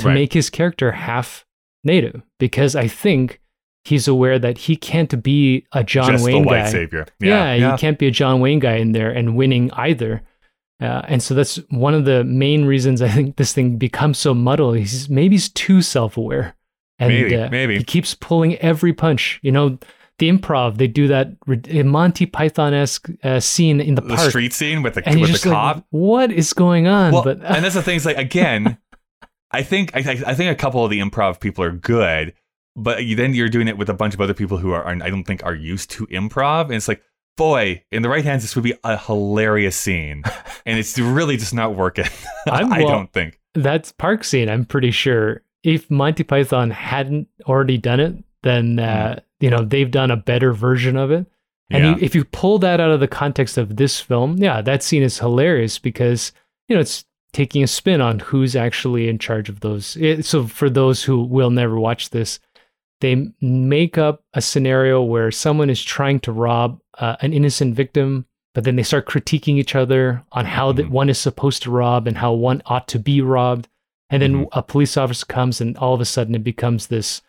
[0.00, 0.14] to Right.
[0.14, 1.46] make his character half
[1.84, 2.20] native.
[2.38, 3.40] Because I think
[3.84, 6.70] he's aware that he can't be a John Just Wayne the white guy.
[6.70, 7.06] savior.
[7.20, 10.22] Yeah, Yeah, you can't be a John Wayne guy in there and winning either.
[10.80, 14.34] Uh, and so that's one of the main reasons I think this thing becomes so
[14.34, 14.76] muddled.
[14.78, 16.56] He's maybe he's too self-aware,
[16.98, 17.78] and Maybe, uh, maybe.
[17.78, 19.38] he keeps pulling every punch.
[19.42, 19.78] You know,
[20.22, 21.34] the improv they do that
[21.84, 25.42] Monty Python esque uh, scene in the the park, street scene with the and with
[25.42, 25.86] the like, cop.
[25.90, 27.12] what is going on?
[27.12, 28.78] Well, but and that's the thing is like again,
[29.50, 32.34] I think I, I think a couple of the improv people are good,
[32.76, 35.10] but then you're doing it with a bunch of other people who are, are I
[35.10, 37.02] don't think are used to improv, and it's like.
[37.38, 40.22] Boy, in the right hands, this would be a hilarious scene,
[40.66, 42.04] and it's really just not working.
[42.46, 43.40] I well, don't think.
[43.54, 49.20] That's park scene, I'm pretty sure if Monty Python hadn't already done it, then uh,
[49.40, 51.26] you know they've done a better version of it.
[51.70, 51.90] And Yeah.
[51.92, 55.02] you, if you pull that out of the context of this film, yeah, that scene
[55.02, 56.32] is hilarious because
[56.68, 59.96] you know it's taking a spin on who's actually in charge of those.
[59.96, 62.38] It, so for those who will never watch this,
[63.00, 68.26] they make up a scenario where someone is trying to rob uh, an innocent victim,
[68.54, 70.90] but then they start critiquing each other on how that Mhm.
[70.90, 73.66] one is supposed to rob and how one ought to be robbed.
[74.10, 74.48] And then Mhm.
[74.52, 77.22] a police officer comes, and all of a sudden it becomes this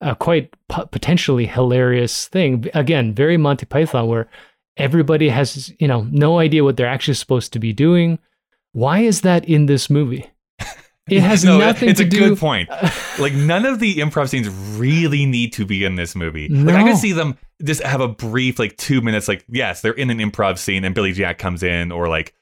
[0.00, 2.66] uh, quite po- potentially hilarious thing.
[2.74, 4.28] Again, very Monty Python, where
[4.76, 8.18] everybody has you know no idea what they're actually supposed to be doing.
[8.72, 10.30] Why is that in this movie?
[11.08, 12.18] It has No, nothing it's a do.
[12.20, 12.68] good point.
[13.18, 14.48] like none of the improv scenes
[14.78, 16.48] really need to be in this movie.
[16.48, 16.88] Like I No.
[16.88, 19.26] can see them just have a brief like two minutes.
[19.26, 22.32] Like yes, they're in an improv scene and Billy Jack comes in, or like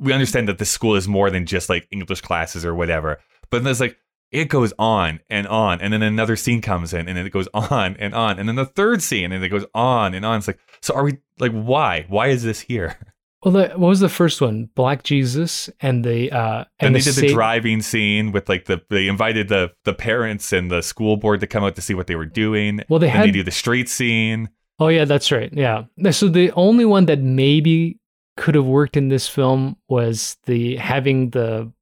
[0.00, 3.20] we understand that the school is more than just like English classes or whatever.
[3.50, 3.96] But there's like
[4.30, 7.48] it goes on and on, and then another scene comes in, and then it goes
[7.54, 10.38] on and on, and then the third scene, and it goes on and on.
[10.38, 12.96] It's like so are we like why why is this here?
[13.44, 14.70] Well, the, what was the first one?
[14.74, 18.64] Black Jesus and the uh, And, they the did the Sa- driving scene with like
[18.64, 21.94] the they invited the the parents and the school board to come out to see
[21.94, 22.80] what they were doing.
[22.88, 24.48] Well, they and they do the street scene.
[24.80, 25.52] Oh yeah, that's right.
[25.52, 25.84] Yeah.
[26.10, 28.00] So the only one that maybe
[28.36, 31.72] could have worked in this film was the having the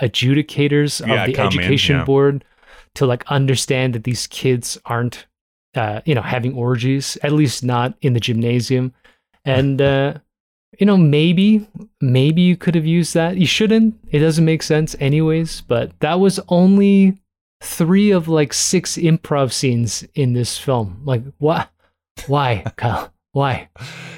[0.00, 2.04] adjudicators of Yeah, the come in, education yeah.
[2.04, 2.44] board
[2.94, 5.26] to like understand that these kids aren't
[5.74, 8.92] uh, you know having orgies at least not in the gymnasium.
[9.44, 10.14] And uh
[10.78, 11.66] you know maybe
[12.00, 13.36] maybe you could have used that.
[13.36, 13.94] You shouldn't.
[14.10, 17.20] It doesn't make sense anyways but that was only
[17.62, 21.00] three of like six improv scenes in this film.
[21.04, 21.70] Like what
[22.26, 23.68] why kyle why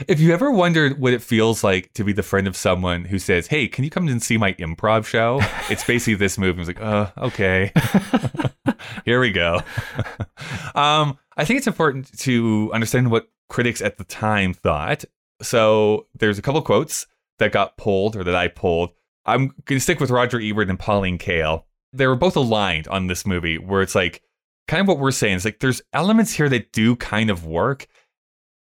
[0.07, 3.19] If you ever wondered what it feels like to be the friend of someone who
[3.19, 5.41] says, "Hey, can you come and see my improv show?"
[5.71, 6.61] It's basically this movie.
[6.61, 7.73] It's like, "Uh, okay,
[9.07, 9.63] here we go."
[10.75, 15.05] um, I think it's important to understand what critics at the time thought.
[15.41, 17.07] So there's a couple quotes
[17.39, 18.91] that got pulled or that I pulled.
[19.25, 21.65] I'm going to stick with Roger Ebert and Pauline Kael.
[21.93, 24.23] They were both aligned on this movie, where it's like
[24.69, 25.37] kind of what we're saying.
[25.37, 27.87] It's like there's elements here that do kind of work,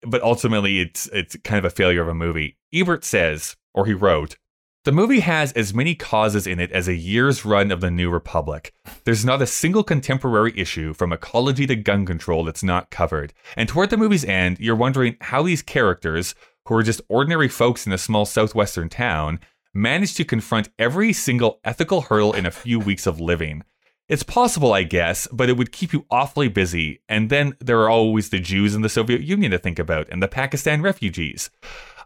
[0.07, 2.57] but ultimately it's it's kind of a failure of a movie.
[2.73, 4.37] Ebert says, or he wrote,
[4.85, 8.11] the movie has as many causes in it as a year's run of the New
[8.11, 8.75] Republic.
[9.05, 13.33] There's not a single contemporary issue from ecology to gun control that's not covered.
[13.57, 16.35] And toward the movie's end, you're wondering how these characters,
[16.67, 19.41] who are just ordinary folks in a small southwestern town,
[19.73, 23.63] managed to confront every single ethical hurdle in a few weeks of living.
[24.07, 27.01] It's possible, I guess, but it would keep you awfully busy.
[27.09, 30.23] And then there are always the Jews in the Soviet Union to think about and
[30.23, 31.51] the Pakistan refugees.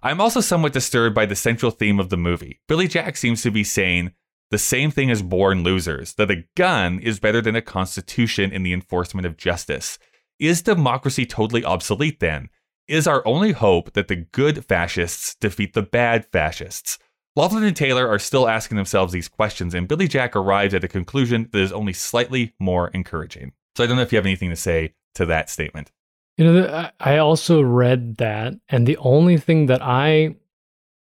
[0.00, 2.60] I'm also somewhat disturbed by the central theme of the movie.
[2.68, 4.12] Billy Jack seems to be saying
[4.50, 8.62] the same thing as Born Losers that a gun is better than a constitution in
[8.62, 9.98] the enforcement of justice.
[10.38, 12.48] Is democracy totally obsolete then?
[12.86, 16.98] Is our only hope that the good fascists defeat the bad fascists?
[17.38, 20.88] Laughlin and Taylor are still asking themselves these questions, and Billy Jack arrives at a
[20.88, 23.52] conclusion that is only slightly more encouraging.
[23.76, 25.92] So I don't know if you have anything to say to that statement.
[26.36, 30.34] You know, I also read that, and the only thing that I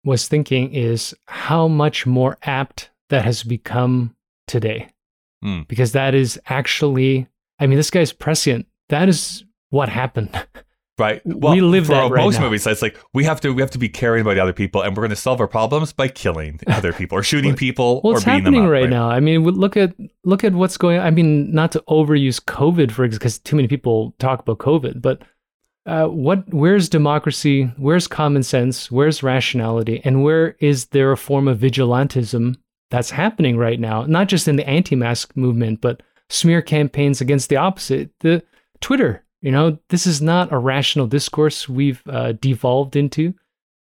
[0.03, 4.17] was thinking is how much more apt that has become
[4.49, 4.89] today.
[5.45, 5.61] Hmm.
[5.69, 7.29] Because that is actually,
[7.61, 8.67] I mean, this guy's prescient.
[8.89, 10.45] That is what happened.
[10.99, 11.21] Right.
[11.27, 12.45] Well, we live for that right most now.
[12.45, 12.67] movies.
[12.67, 15.03] It's like we have to we have to be caring about other people, and we're
[15.03, 18.25] going to solve our problems by killing other people or shooting people well, or it's
[18.25, 18.73] beating them happening up.
[18.73, 19.11] right, now.
[19.11, 19.95] I mean, look at
[20.25, 20.99] look at what's going.
[20.99, 21.07] on.
[21.07, 25.21] I mean, not to overuse COVID for because too many people talk about COVID, but
[25.85, 26.45] uh, what?
[26.53, 27.65] Where's democracy?
[27.77, 28.91] Where's common sense?
[28.91, 30.01] Where's rationality?
[30.03, 32.57] And where is there a form of vigilantism
[32.91, 34.05] that's happening right now?
[34.07, 38.11] Not just in the anti-mask movement, but smear campaigns against the opposite.
[38.21, 38.43] The
[38.81, 39.26] Twitter.
[39.47, 43.33] You know, this is not a rational discourse we've uh, devolved into.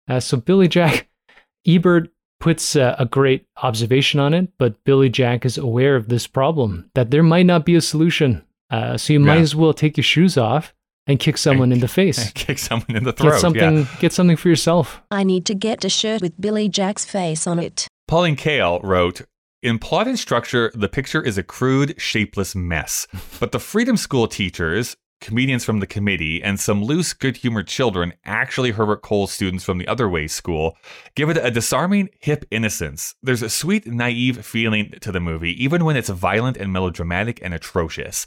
[0.08, 1.06] Uh, so Billy Jack,
[1.66, 2.08] Ebert
[2.40, 6.90] puts uh, a great observation on it, but Billy Jack is aware of this problem
[6.96, 8.42] that there might not be a solution.
[8.68, 9.42] Uh, so you might Yeah.
[9.42, 10.74] as well take your shoes off
[11.06, 12.32] and kick someone in the face.
[12.34, 13.34] Kick someone in the throat.
[13.34, 13.76] Get something.
[13.78, 13.86] Yeah.
[14.00, 15.02] Get something for yourself.
[15.12, 17.86] I need to get a shirt with Billy Jack's face on it.
[18.08, 19.22] Pauline Kael wrote.
[19.62, 23.06] In plot and structure, the picture is a crude, shapeless mess.
[23.40, 28.12] But the Freedom School teachers, comedians from the committee, and some loose, good humored children,
[28.26, 30.76] actually Herbert Kohl's students from the Other Way School,
[31.14, 33.14] give it a disarming, hip innocence.
[33.22, 37.54] There's a sweet, naive feeling to the movie, even when it's violent and melodramatic and
[37.54, 38.26] atrocious.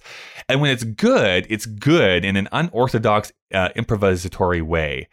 [0.50, 5.08] And when it's good, it's good in an unorthodox, uh, improvisatory way.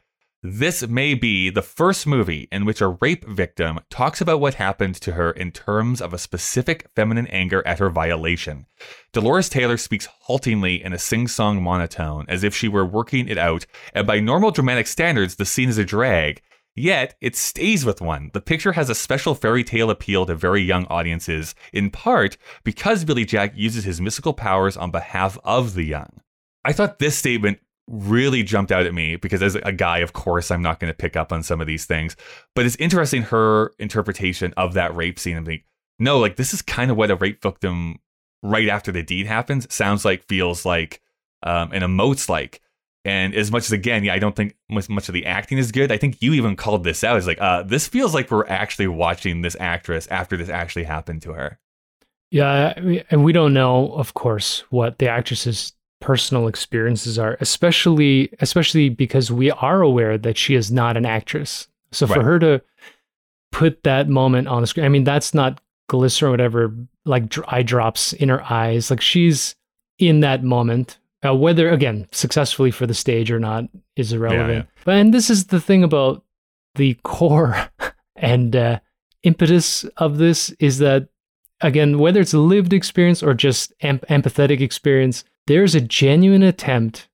[0.46, 4.94] This may be the first movie in which a rape victim talks about what happened
[4.96, 8.66] to her in terms of a specific feminine anger at her violation.
[9.14, 13.38] Dolores Taylor speaks haltingly in a sing song monotone, as if she were working it
[13.38, 13.64] out,
[13.94, 16.42] and by normal dramatic standards, the scene is a drag.
[16.74, 18.30] Yet, it stays with one.
[18.34, 23.06] The picture has a special fairy tale appeal to very young audiences, in part because
[23.06, 26.20] Billy Jack uses his mystical powers on behalf of the young.
[26.66, 30.50] I thought this statement really jumped out at me because as a guy, of course,
[30.50, 32.16] I'm not going to pick up on some of these things.
[32.54, 35.36] But it's interesting her interpretation of that rape scene.
[35.36, 35.64] I'm like,
[35.98, 37.98] no, like this is kind of what a rape victim
[38.42, 41.00] right after the deed happens sounds like, feels like,
[41.42, 42.60] um, and emotes like.
[43.06, 45.70] And as much as again, yeah, I don't think much, much of the acting is
[45.72, 45.92] good.
[45.92, 47.18] I think you even called this out.
[47.18, 51.20] It's like, uh, this feels like we're actually watching this actress after this actually happened
[51.22, 51.58] to her.
[52.30, 52.72] Yeah,
[53.10, 55.74] and we don't know, of course, what the actress's
[56.04, 61.66] personal experiences are, especially especially because we are aware that she is not an actress.
[61.92, 62.24] So for Right.
[62.26, 62.62] her to
[63.52, 66.74] put that moment on the screen, I mean, that's not glycerin or whatever,
[67.06, 68.90] like dr- eye drops in her eyes.
[68.90, 69.54] Like she's
[69.98, 70.98] in that moment.
[71.26, 73.64] Uh, whether again successfully for the stage or not
[73.96, 74.66] is irrelevant.
[74.84, 76.22] But and this is the thing about
[76.74, 77.56] the core
[78.16, 78.80] and uh,
[79.22, 81.08] impetus of this is that
[81.62, 87.08] again whether it's a lived experience or just em- empathetic experience there's a genuine attempt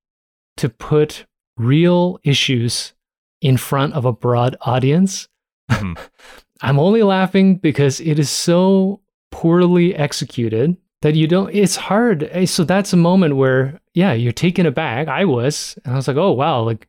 [0.56, 1.26] to put
[1.56, 2.92] real issues
[3.40, 5.28] in front of a broad audience.
[5.70, 5.98] Mhm.
[6.62, 9.00] i'm only laughing because it is so
[9.30, 12.24] poorly executed that you don't it's hard.
[12.32, 15.08] Eh, so that's a moment where yeah you're taken aback.
[15.08, 16.86] I was and i was like oh wow like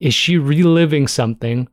[0.00, 1.68] is she reliving something?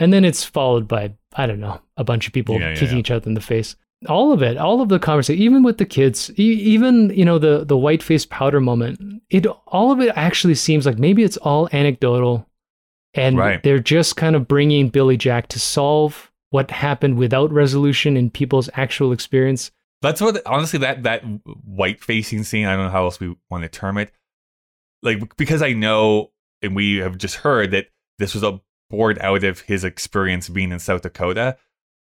[0.00, 2.96] And then it's followed by i don't know a bunch of people Yeah, yeah, kicking
[2.96, 3.00] yeah.
[3.00, 3.74] each other in the face
[4.08, 7.38] all of it all of the conversation even with the kids e- even you know
[7.38, 11.36] the the white face powder moment it all of it actually seems like maybe it's
[11.38, 12.46] all anecdotal
[13.14, 13.62] and Right.
[13.62, 18.70] they're just kind of bringing billy jack to solve what happened without resolution in people's
[18.74, 21.22] actual experience That's what honestly that that
[21.64, 22.66] white facing scene.
[22.66, 24.12] I don't know how else we want to term it.
[25.02, 26.30] Like because I know,
[26.62, 27.86] and we have just heard that
[28.20, 31.56] this was a board out of his experience being in South Dakota.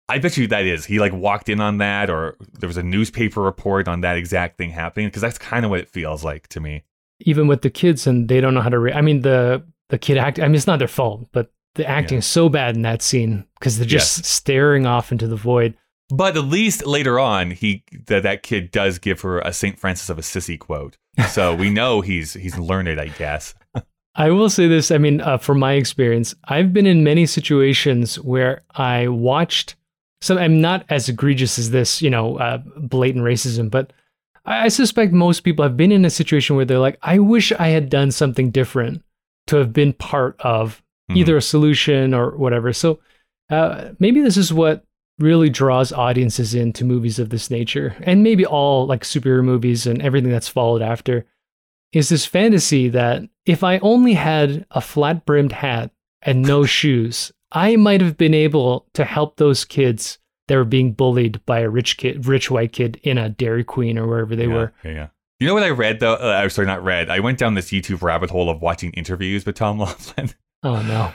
[0.07, 2.83] I bet you that is he like walked in on that, or there was a
[2.83, 5.07] newspaper report on that exact thing happening.
[5.07, 6.83] Because that's kind of what it feels like to me.
[7.21, 9.97] even with the kids and they don't know how to re- i mean the the
[9.97, 12.19] kid act i mean it's not their fault but the acting Yeah.
[12.19, 14.27] is so bad in that scene because they're just Yes.
[14.27, 15.75] staring off into the void
[16.09, 20.09] But at least later on, he that that kid does give her a Saint Francis
[20.09, 20.97] of Assisi quote,
[21.29, 23.55] so we know he's he's learned, I guess.
[24.15, 24.91] I will say this.
[24.91, 29.75] I mean, uh, from my experience, I've been in many situations where I watched
[30.25, 30.37] some.
[30.37, 33.93] I'm not as egregious as this, you know, uh, blatant racism, but
[34.45, 37.51] I, I suspect most people have been in a situation where they're like, "I wish
[37.53, 39.03] I had done something different
[39.47, 41.17] to have been part of Mhm.
[41.17, 42.99] either a solution or whatever." So
[43.51, 44.83] uh, maybe this is what
[45.19, 50.01] really draws audiences into movies of this nature, and maybe all like superhero movies and
[50.01, 51.25] everything that's followed after
[51.93, 55.91] is this fantasy that if I only had a flat brimmed hat
[56.23, 60.91] and no shoes, I might have been able to help those kids that were being
[60.91, 64.45] bullied by a rich kid, rich white kid in a Dairy Queen or wherever they
[64.45, 64.73] yeah, were.
[64.83, 65.07] Yeah.
[65.39, 66.15] You know what I read though?
[66.15, 67.09] Uh, I'm sorry, not read.
[67.09, 70.31] I went down this YouTube rabbit hole of watching interviews with Tom Laughlin.
[70.63, 71.13] Oh no.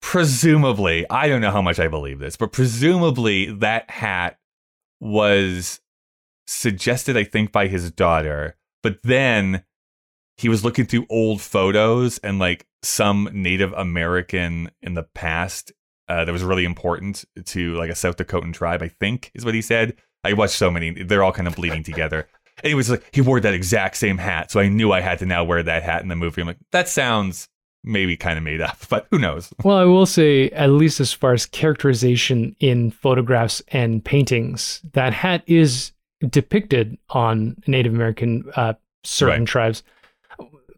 [0.00, 4.38] presumably, I don't know how much I believe this, but presumably that hat
[5.00, 5.80] was
[6.46, 8.56] suggested, I think, by his daughter.
[8.82, 9.64] But then
[10.36, 15.72] he was looking through old photos and like some Native American in the past
[16.08, 19.54] uh, that was really important to like a South Dakotan tribe, I think is what
[19.54, 19.94] he said.
[20.24, 22.28] I watched so many, they're all kind of bleeding together.
[22.62, 24.50] And he was like, he wore that exact same hat.
[24.50, 26.40] So I knew I had to now wear that hat in the movie.
[26.42, 27.48] I'm like, that sounds
[27.84, 29.52] maybe kind of made up, but who knows?
[29.64, 35.12] Well, I will say, at least as far as characterization in photographs and paintings, that
[35.12, 35.92] hat is
[36.28, 39.48] depicted on Native American uh, certain Right.
[39.48, 39.82] tribes.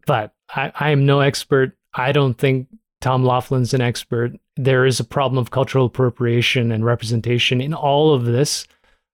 [0.06, 1.76] But I, I am no expert.
[1.94, 2.68] I don't think
[3.00, 4.32] Tom Laughlin's an expert.
[4.56, 8.66] There is a problem of cultural appropriation and representation in all of this,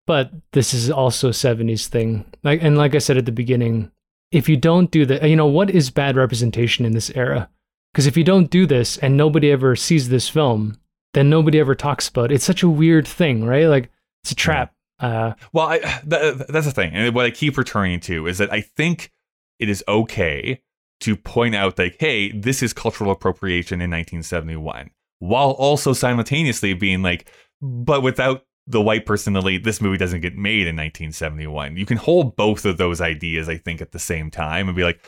[0.06, 2.24] but this is also a 70s thing.
[2.42, 3.90] Like and like I said at the beginning,
[4.30, 7.48] if you don't do that, you know, what is bad representation in this era?
[7.92, 10.78] Because if you don't do this and nobody ever sees this film,
[11.14, 12.36] then nobody ever talks about it.
[12.36, 13.66] It's such a weird thing, right?
[13.66, 13.90] Like
[14.22, 14.72] it's a trap.
[15.00, 16.92] Uh, Well, I, th- that's the thing.
[16.94, 19.10] And what I keep returning to is that I think
[19.58, 20.62] it is okay
[21.00, 27.02] to point out, like, hey, this is cultural appropriation in 1971, while also simultaneously being
[27.02, 27.30] like,
[27.60, 31.76] but without the white person lead, this movie doesn't get made in 1971.
[31.76, 34.84] You can hold both of those ideas, I think, at the same time and be
[34.84, 35.04] like,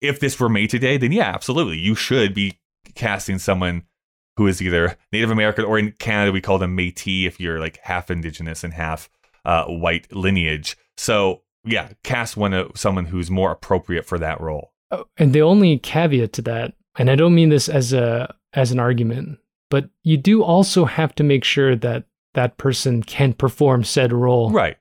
[0.00, 1.78] if this were made today, then yeah, absolutely.
[1.78, 2.58] You should be
[2.94, 3.84] casting someone
[4.36, 7.78] who is either Native American or in Canada, we call them Metis if you're like
[7.82, 9.08] half indigenous and half
[9.44, 10.76] uh, white lineage.
[10.96, 14.72] So yeah, cast one someone who's more appropriate for that role.
[15.00, 18.70] Oh, and the only caveat to that, and I don't mean this as a as
[18.72, 19.38] an argument,
[19.70, 24.50] but you do also have to make sure that that person can perform said role.
[24.50, 24.76] Right.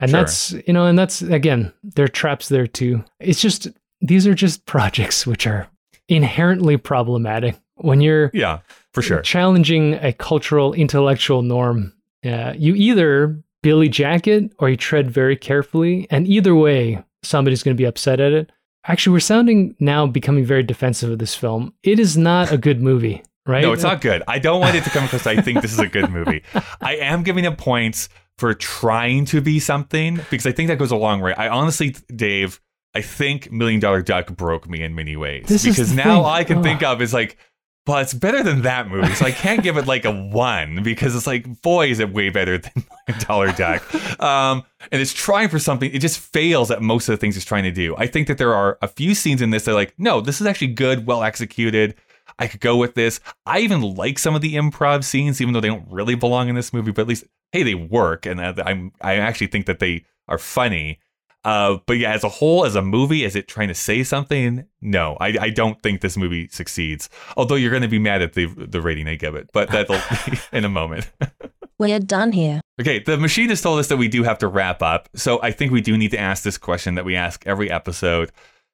[0.00, 0.20] And Sure.
[0.20, 3.04] that's, you know, and that's, again, there are traps there too.
[3.20, 3.68] It's just,
[4.00, 5.68] these are just projects which are
[6.08, 8.58] inherently problematic when you're Yeah,
[8.92, 9.20] for sure.
[9.22, 11.92] challenging a cultural, intellectual norm.
[12.24, 16.06] Uh, you either Billy jacket or you tread very carefully.
[16.10, 18.50] And either way, somebody's going to be upset at it.
[18.86, 21.72] Actually, we're sounding now becoming very defensive of this film.
[21.82, 23.62] It is not a good movie, right?
[23.62, 24.22] No, it's not good.
[24.28, 25.26] I don't want it to come across.
[25.26, 26.42] I think this is a good movie.
[26.80, 30.90] I am giving it points for trying to be something because I think that goes
[30.90, 31.32] a long way.
[31.34, 32.60] I honestly, Dave,
[32.94, 36.10] I think Million Dollar Duck broke me in many ways This because now thing.
[36.12, 36.64] all I can Ugh.
[36.64, 37.38] think of is like,
[37.86, 41.14] well, it's better than that movie, so I can't give it like a one because
[41.14, 42.84] it's like, boy, is it way better than
[43.20, 43.82] Dollar Duck.
[44.22, 45.90] Um, and it's trying for something.
[45.92, 47.94] It just fails at most of the things it's trying to do.
[47.96, 50.40] I think that there are a few scenes in this that are like, no, this
[50.40, 51.94] is actually good, well executed.
[52.38, 53.20] I could go with this.
[53.44, 56.54] I even like some of the improv scenes, even though they don't really belong in
[56.54, 56.90] this movie.
[56.90, 60.38] But at least, hey, they work, and uh, I'm I actually think that they are
[60.38, 61.00] funny.
[61.44, 64.64] Uh, but yeah, as a whole, as a movie, is it trying to say something?
[64.80, 67.10] No, I, I don't think this movie succeeds.
[67.36, 70.00] Although you're going to be mad at the the rating I give it, but that'll
[70.26, 71.10] be in a moment.
[71.78, 72.60] We're done here.
[72.80, 75.50] Okay, the machine has told us that we do have to wrap up, so I
[75.50, 78.30] think we do need to ask this question that we ask every episode.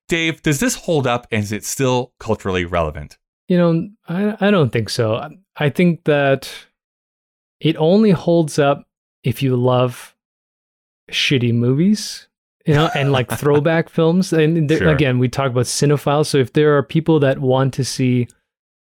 [0.09, 3.17] Dave, does this hold up and is it still culturally relevant?
[3.49, 5.29] You know, I, I don't think so.
[5.57, 6.51] I think that
[7.61, 8.85] it only holds up
[9.23, 10.15] if you love
[11.11, 12.29] shitty movies,
[12.67, 14.33] you know, and like throwback films.
[14.33, 14.89] And there, Sure.
[14.91, 16.27] again, we talk about cinephiles.
[16.27, 18.29] So if there are people that want to see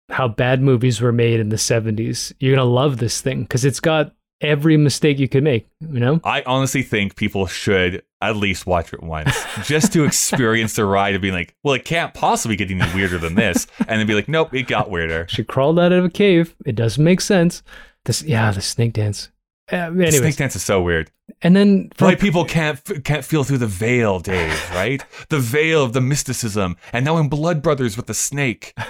[0.09, 3.65] how bad movies were made in the 70s, you're going to love this thing because
[3.65, 6.21] it's got every mistake you could make, you know?
[6.23, 11.15] I honestly think people should at least watch it once just to experience the ride
[11.15, 13.67] of being like, well, it can't possibly get any weirder than this.
[13.81, 15.27] And then be like, nope, it got weirder.
[15.29, 16.55] She crawled out of a cave.
[16.65, 17.63] It doesn't make sense.
[18.05, 19.31] This, yeah, the snake dance.
[19.73, 21.11] Uh, Snake dance is so weird.
[21.43, 24.55] and then White people can't can't feel through the veil, Dave.
[24.75, 25.05] Right?
[25.29, 28.75] the veil of the mysticism, and now in Blood Brothers with the snake.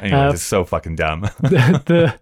[0.00, 1.20] Anyway, Uh, it's so fucking dumb.
[1.40, 2.18] the, the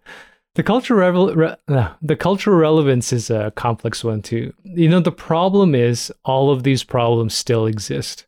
[0.57, 4.53] the cultural re- uh, the cultural relevance is a complex one too.
[4.65, 8.27] You know, the problem is all of these problems still exist,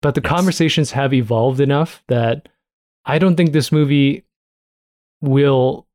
[0.00, 0.30] but the Yes.
[0.30, 2.48] conversations have evolved enough that
[3.04, 4.24] I don't think this movie
[5.20, 5.86] will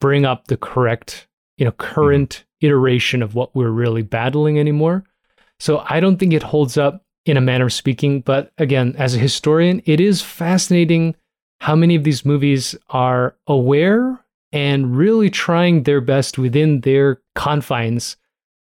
[0.00, 1.26] bring up the correct,
[1.56, 5.04] you know, current iteration of what we're really battling anymore.
[5.58, 8.20] So I don't think it holds up in a manner of speaking.
[8.20, 11.16] But again, as a historian, it is fascinating
[11.60, 18.16] how many of these movies are aware and really trying their best within their confines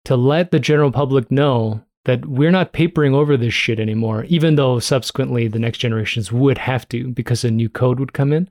[0.05, 4.55] to let the general public know that we're not papering over this shit anymore, even
[4.55, 8.49] though subsequently the next generations would have to because a new code would come in.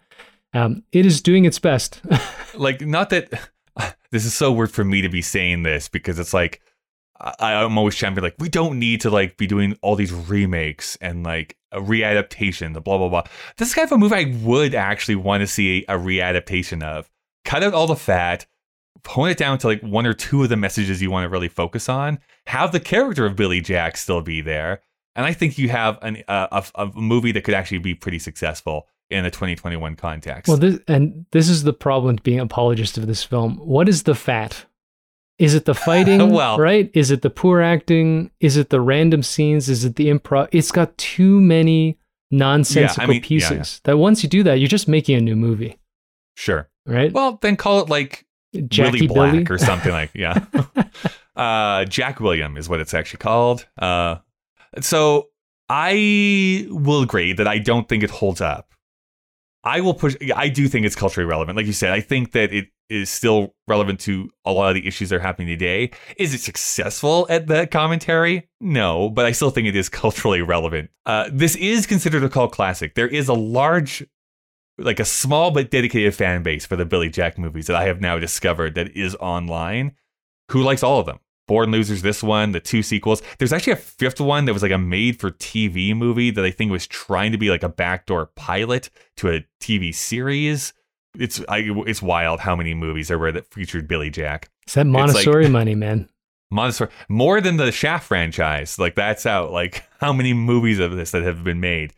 [0.52, 2.00] Um, it is doing its best.
[2.54, 3.50] like not that
[4.12, 6.60] this is so weird for me to be saying this because it's like
[7.20, 9.96] I, I'm always trying to be like we don't need to like be doing all
[9.96, 13.24] these remakes and like a readaptation, the blah blah blah.
[13.56, 17.10] This is kind of a movie I would actually want to see a readaptation of.
[17.44, 18.46] Cut out all the fat,
[19.06, 21.48] hone it down to like one or two of the messages you want to really
[21.48, 22.18] focus on.
[22.46, 24.82] Have the character of Billy Jack still be there,
[25.14, 28.18] and I think you have an, uh, a, a movie that could actually be pretty
[28.18, 30.48] successful in a 2021 context.
[30.48, 33.56] well, this, and this is the problem with being apologist of this film.
[33.56, 34.66] What is the fat?
[35.38, 36.30] Is it the fighting?
[36.30, 36.90] Well- right?
[36.94, 38.30] Is it the poor acting?
[38.40, 39.68] Is it the random scenes?
[39.68, 40.48] Is it the improv?
[40.52, 41.98] It's got too many
[42.30, 45.78] nonsensical mean, yeah, pieces that once you do that, you're just making a new movie,
[46.36, 46.68] sure.
[46.86, 47.12] right?
[47.12, 48.24] Well, then call it like
[48.68, 49.46] Jackie Willie Black Billy?
[49.50, 50.44] or something like yeah.
[51.36, 53.66] uh, Jack William is what it's actually called.
[53.78, 54.16] Uh,
[54.80, 55.28] so
[55.68, 58.68] I will agree that I don't think it holds up.
[59.62, 60.16] I will push.
[60.34, 61.92] I do think it's culturally relevant, like you said.
[61.92, 65.20] I think that it is still relevant to a lot of the issues that are
[65.20, 65.90] happening today.
[66.16, 68.48] Is it successful at the commentary?
[68.60, 70.90] No, but I still think it is culturally relevant.
[71.06, 72.94] Uh, this is considered a cult classic.
[72.94, 74.04] There is a large
[74.78, 78.00] like a small but dedicated fan base for the Billy Jack movies that I have
[78.00, 79.92] now discovered that is online
[80.50, 81.18] who likes all of them.
[81.50, 83.22] Born Losers, this one, the two sequels.
[83.38, 86.52] There's actually a fifth one that was like a made for TV movie that I
[86.52, 90.72] think was trying to be like a backdoor pilot to a TV series.
[91.18, 94.48] It's I, it's wild how many movies there were that featured Billy Jack.
[94.62, 96.08] It's that like- Montessori money, man.
[96.52, 98.78] Montessori, more than the Shaft franchise.
[98.78, 99.50] Like that's out.
[99.50, 101.94] Like how many movies of this that have been made?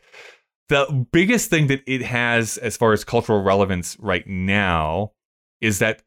[0.70, 5.12] The biggest thing that it has as far as cultural relevance right now
[5.60, 6.02] is that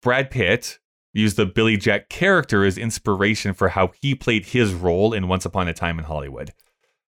[0.00, 0.78] Brad Pitt
[1.12, 5.44] used the Billy Jack character as inspiration for how he played his role in Once
[5.44, 6.52] Upon a Time in Hollywood.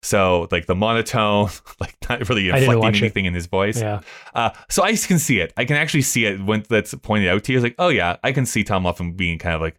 [0.03, 1.51] So like the monotone,
[1.81, 3.03] like not really I inflecting watch it.
[3.03, 3.79] anything in his voice.
[3.81, 4.01] Yeah.
[4.35, 5.53] Uh, so I can see it.
[5.59, 7.59] I can actually see it when that's pointed out to you.
[7.59, 9.77] It's like, oh yeah, I can see Tom Laughlin being kind of like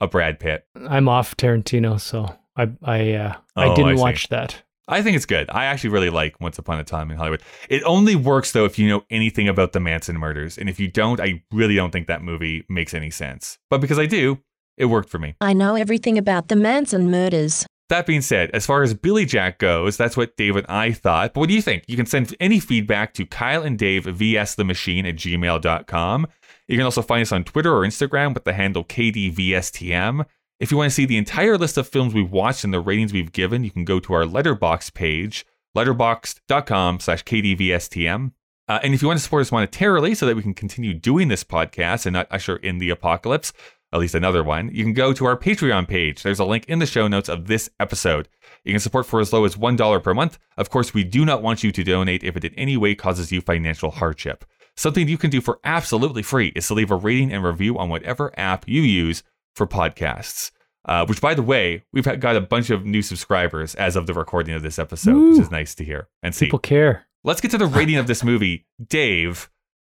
[0.00, 0.66] a Brad Pitt.
[0.88, 4.62] I'm off Tarantino, so I I uh, I Oh, didn't I watch that.
[4.90, 5.48] I think it's good.
[5.50, 7.42] I actually really like Once Upon a Time in Hollywood.
[7.68, 10.88] It only works though if you know anything about the Manson murders, and if you
[10.88, 13.58] don't, I really don't think that movie makes any sense.
[13.70, 14.40] But because I do,
[14.76, 15.36] it worked for me.
[15.40, 17.66] I know everything about the Manson murders.
[17.88, 21.34] That being said, as far as Billy Jack goes, that's what Dave and I thought.
[21.34, 21.84] But what do you think?
[21.88, 26.26] You can send any feedback to Kyle and Dave vs the machine at gmail.com.
[26.68, 30.24] You can also find us on Twitter or Instagram with the handle KDVSTM.
[30.60, 33.14] If you want to see the entire list of films we've watched and the ratings
[33.14, 38.32] we've given, you can go to our Letterboxd page, letterboxd.com slash KDVSTM.
[38.68, 41.28] Uh, and if you want to support us monetarily so that we can continue doing
[41.28, 43.54] this podcast and not usher in the apocalypse,
[43.90, 46.22] at least another one, you can go to our Patreon page.
[46.22, 48.28] There's a link in the show notes of this episode.
[48.62, 50.38] You can support for as low as $1 per month.
[50.58, 53.32] Of course, we do not want you to donate if it in any way causes
[53.32, 54.44] you financial hardship.
[54.76, 57.88] Something you can do for absolutely free is to leave a rating and review on
[57.88, 59.22] whatever app you use
[59.54, 60.50] for podcasts.
[60.86, 64.14] Uh, which, by the way, we've got a bunch of new subscribers as of the
[64.14, 66.46] recording of this episode, which is nice to hear and see.
[66.46, 67.06] People care.
[67.22, 68.66] Let's get to the rating of this movie.
[68.88, 69.50] Dave,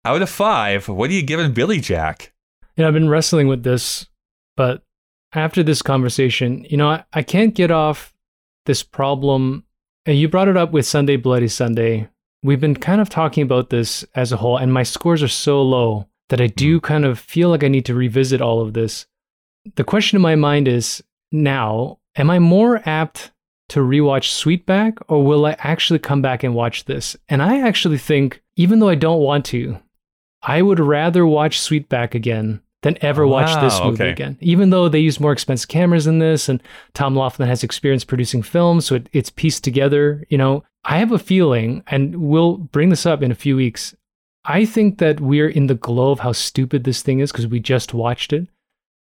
[0.06, 2.32] out of five, what are you giving Billy Jack?
[2.76, 4.06] You know, I've been wrestling with this,
[4.56, 4.82] but
[5.34, 8.14] after this conversation, you know, I, I can't get off
[8.66, 9.64] this problem.
[10.06, 12.08] And you brought it up with Sunday Bloody Sunday.
[12.42, 15.60] We've been kind of talking about this as a whole, and my scores are so
[15.62, 19.06] low that I do kind of feel like I need to revisit all of this.
[19.76, 23.30] The question in my mind is now, am I more apt
[23.70, 27.16] to rewatch Sweetback, or will I actually come back and watch this?
[27.28, 29.78] And I actually think, even though I don't want to,
[30.42, 34.10] I would rather watch Sweetback again than ever watch this movie okay.
[34.10, 34.38] again.
[34.40, 36.62] Even though they use more expensive cameras in this, and
[36.94, 40.24] Tom Laughlin has experience producing films, so it, it's pieced together.
[40.30, 43.94] You know, I have a feeling, and we'll bring this up in a few weeks.
[44.44, 47.60] I think that we're in the glow of how stupid this thing is because we
[47.60, 48.48] just watched it,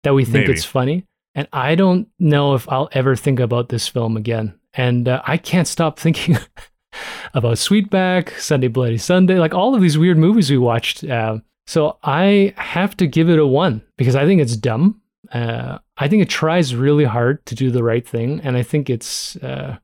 [0.03, 0.53] that we think Maybe.
[0.53, 1.05] it's funny.
[1.35, 4.59] And I don't know if I'll ever think about this film again.
[4.73, 6.37] And uh, I can't stop thinking
[7.33, 11.03] about Sweetback, Sunday Bloody Sunday, like all of these weird movies we watched.
[11.03, 15.01] Uh, so I have to give it a one because I think it's dumb.
[15.31, 18.89] Uh, I think it tries really hard to do the right thing, and I think
[18.89, 19.77] it's, uh,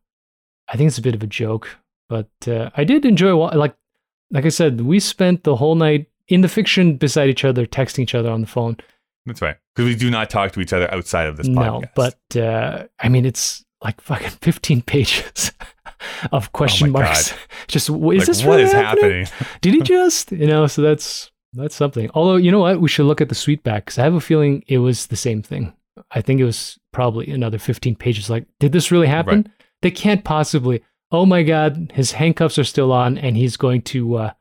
[0.68, 1.78] I think it's a bit of a joke.
[2.10, 3.76] But uh, I did enjoy, like,
[4.32, 8.00] like I said, we spent the whole night in the fiction beside each other, texting
[8.00, 8.78] each other on the phone.
[9.26, 9.58] That's right.
[9.76, 11.90] Because we do not talk to each other outside of this No, podcast.
[11.96, 15.52] but uh, I mean, it's like fucking 15 pages
[16.32, 17.34] of question Oh marks.
[17.68, 19.26] Just w- is Like, this what really is happening?
[19.26, 19.58] happening?
[19.62, 20.32] Did he just?
[20.32, 22.10] You know, so that's that's something.
[22.14, 24.64] Although you know what, we should look at the sweetback because I have a feeling
[24.68, 25.74] it was the same thing.
[26.12, 28.30] I think it was probably another 15 pages.
[28.30, 29.44] Like, did this really happen?
[29.44, 29.52] Right.
[29.82, 30.82] They can't possibly.
[31.12, 34.32] Oh my God, his handcuffs are still on, and he's going to uh,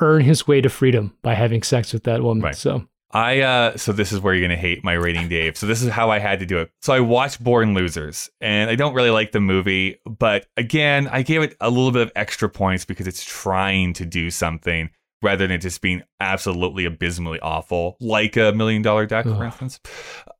[0.00, 2.42] earn his way to freedom by having sex with that woman.
[2.44, 2.54] Right.
[2.54, 5.56] So I uh so this is where you're gonna hate my rating, Dave.
[5.56, 6.70] So this is how I had to do it.
[6.80, 11.22] So I watched Born Losers, and I don't really like the movie, but again, I
[11.22, 14.90] gave it a little bit of extra points because it's trying to do something
[15.20, 19.78] rather than just being absolutely abysmally awful, like a million dollar duck, for instance.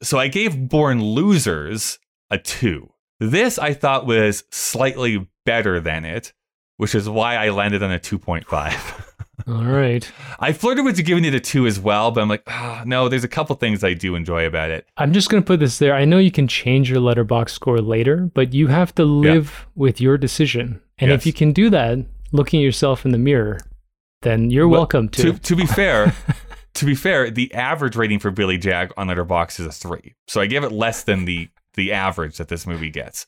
[0.03, 1.99] So I gave Born Losers
[2.31, 2.93] a two.
[3.21, 6.33] This I thought was slightly better than it,
[6.79, 9.05] which is why I landed on a 2.5.
[9.47, 10.11] all right.
[10.41, 13.25] I flirted with giving it a two as well, but I'm like, ah, no, there's
[13.25, 14.87] a couple things I do enjoy about it.
[14.97, 15.95] I'm just going to put this there.
[15.95, 20.01] I know you can change your Letterboxd score later, but you have to live with
[20.01, 20.81] your decision.
[20.99, 21.21] And Yes.
[21.21, 21.99] if you can do that,
[22.33, 23.59] looking at yourself in the mirror,
[24.23, 25.33] then you're Well, welcome to.
[25.33, 26.15] To, to be fair,
[26.75, 30.41] to be fair, the average rating for Billy Jack on Letterboxd is a three, so
[30.41, 33.27] I gave it less than the the average that this movie gets.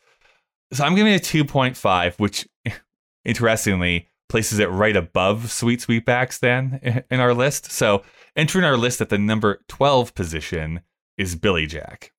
[0.73, 2.47] So I'm giving it a 2.5, which
[3.25, 7.71] interestingly places it right above Sweet Sweetbacks then in our list.
[7.71, 8.03] So
[8.35, 10.81] entering our list at the number 12 position
[11.17, 12.11] is Billy Jack.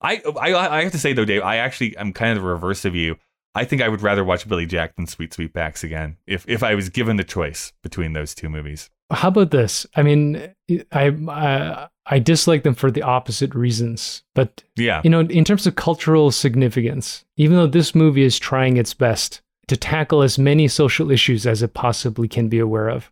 [0.00, 2.84] I, I I have to say though, Dave, I actually I'm kind of the reverse
[2.84, 3.16] of you.
[3.56, 6.76] I think I would rather watch Billy Jack than Sweet Sweetbacks again if if I
[6.76, 8.88] was given the choice between those two movies.
[9.10, 9.86] How about this?
[9.96, 10.54] I mean,
[10.92, 15.00] I, I I dislike them for the opposite reasons, but Yeah.
[15.02, 19.42] you know, in terms of cultural significance, even though this movie is trying its best
[19.68, 23.10] to tackle as many social issues as it possibly can be aware of,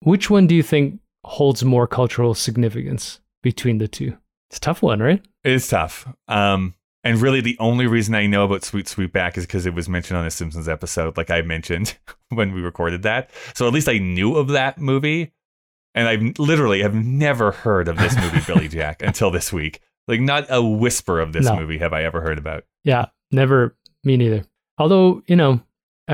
[0.00, 4.16] which one do you think holds more cultural significance between the two?
[4.48, 5.24] It's a tough one, right?
[5.44, 6.08] It's tough.
[6.28, 9.88] Um, and really, the only reason I know about Sweet Sweetback is because it was
[9.88, 11.96] mentioned on a Simpsons episode, like I mentioned
[12.28, 13.30] when we recorded that.
[13.54, 15.32] So at least I knew of that movie,
[15.94, 19.80] and I literally have never heard of this movie, Billy Jack, until this week.
[20.08, 21.56] Like not a whisper of this No.
[21.56, 22.64] movie have I ever heard about.
[22.84, 23.76] Yeah, never.
[24.04, 24.44] Me neither.
[24.76, 25.60] Although, you know,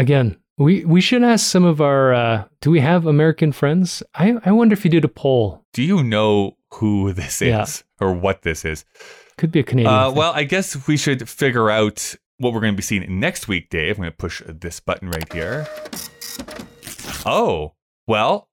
[0.00, 4.02] again, we, we should ask some of our, uh, do we have American friends?
[4.14, 5.64] I, I wonder if you did a poll.
[5.72, 7.66] Do you know who this is Yeah.
[8.06, 8.84] or what this is?
[9.38, 9.92] Could be a Canadian.
[9.92, 13.48] Uh, well, I guess we should figure out what we're going to be seeing next
[13.48, 13.96] week, Dave.
[13.96, 15.66] I'm going to push this button right here.
[17.26, 17.74] Oh,
[18.06, 18.48] well,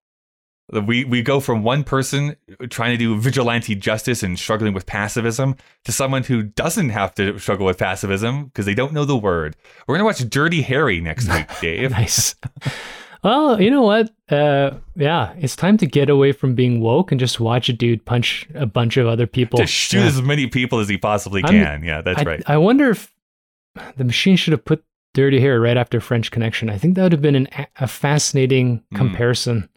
[0.81, 2.35] we we go from one person
[2.69, 5.55] trying to do vigilante justice and struggling with pacifism
[5.85, 9.55] to someone who doesn't have to struggle with pacifism because they don't know the word.
[9.87, 11.91] We're going to watch Dirty Harry next week, Dave.
[11.91, 12.35] nice.
[13.23, 14.11] well, you know what?
[14.29, 18.03] Uh, yeah, it's time to get away from being woke and just watch a dude
[18.05, 19.57] punch a bunch of other people.
[19.59, 20.05] to shoot Yeah.
[20.07, 21.83] as many people as he possibly I'm- can.
[21.83, 22.43] yeah, that's I, right.
[22.47, 23.13] I wonder if
[23.97, 24.83] the machine should have put
[25.13, 26.69] Dirty Harry right after French Connection.
[26.69, 27.47] I think that would have been an,
[27.79, 28.97] a fascinating Hmm.
[28.97, 29.69] comparison.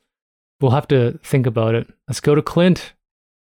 [0.61, 1.89] We'll have to think about it.
[2.09, 2.95] Let's go to Clint.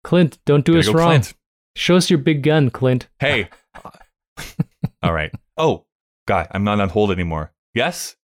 [0.04, 1.08] Clint, don't do Gotta us go, wrong.
[1.08, 1.34] Clint.
[1.76, 3.08] Show us your big gun, Clint.
[3.20, 3.48] Hey.
[5.02, 5.32] All right.
[5.56, 5.86] Oh,
[6.26, 7.52] God, I'm not on hold anymore.
[7.74, 8.16] Yes?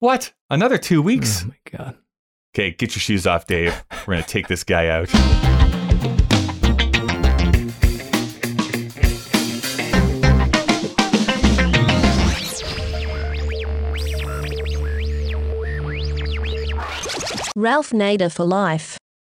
[0.00, 0.32] What?
[0.48, 1.44] Another two weeks?
[1.44, 1.96] Oh my god.
[2.54, 3.84] Okay, get your shoes off, Dave.
[4.06, 5.08] We're going to take this guy out.
[17.56, 18.99] Ralph Nader for life.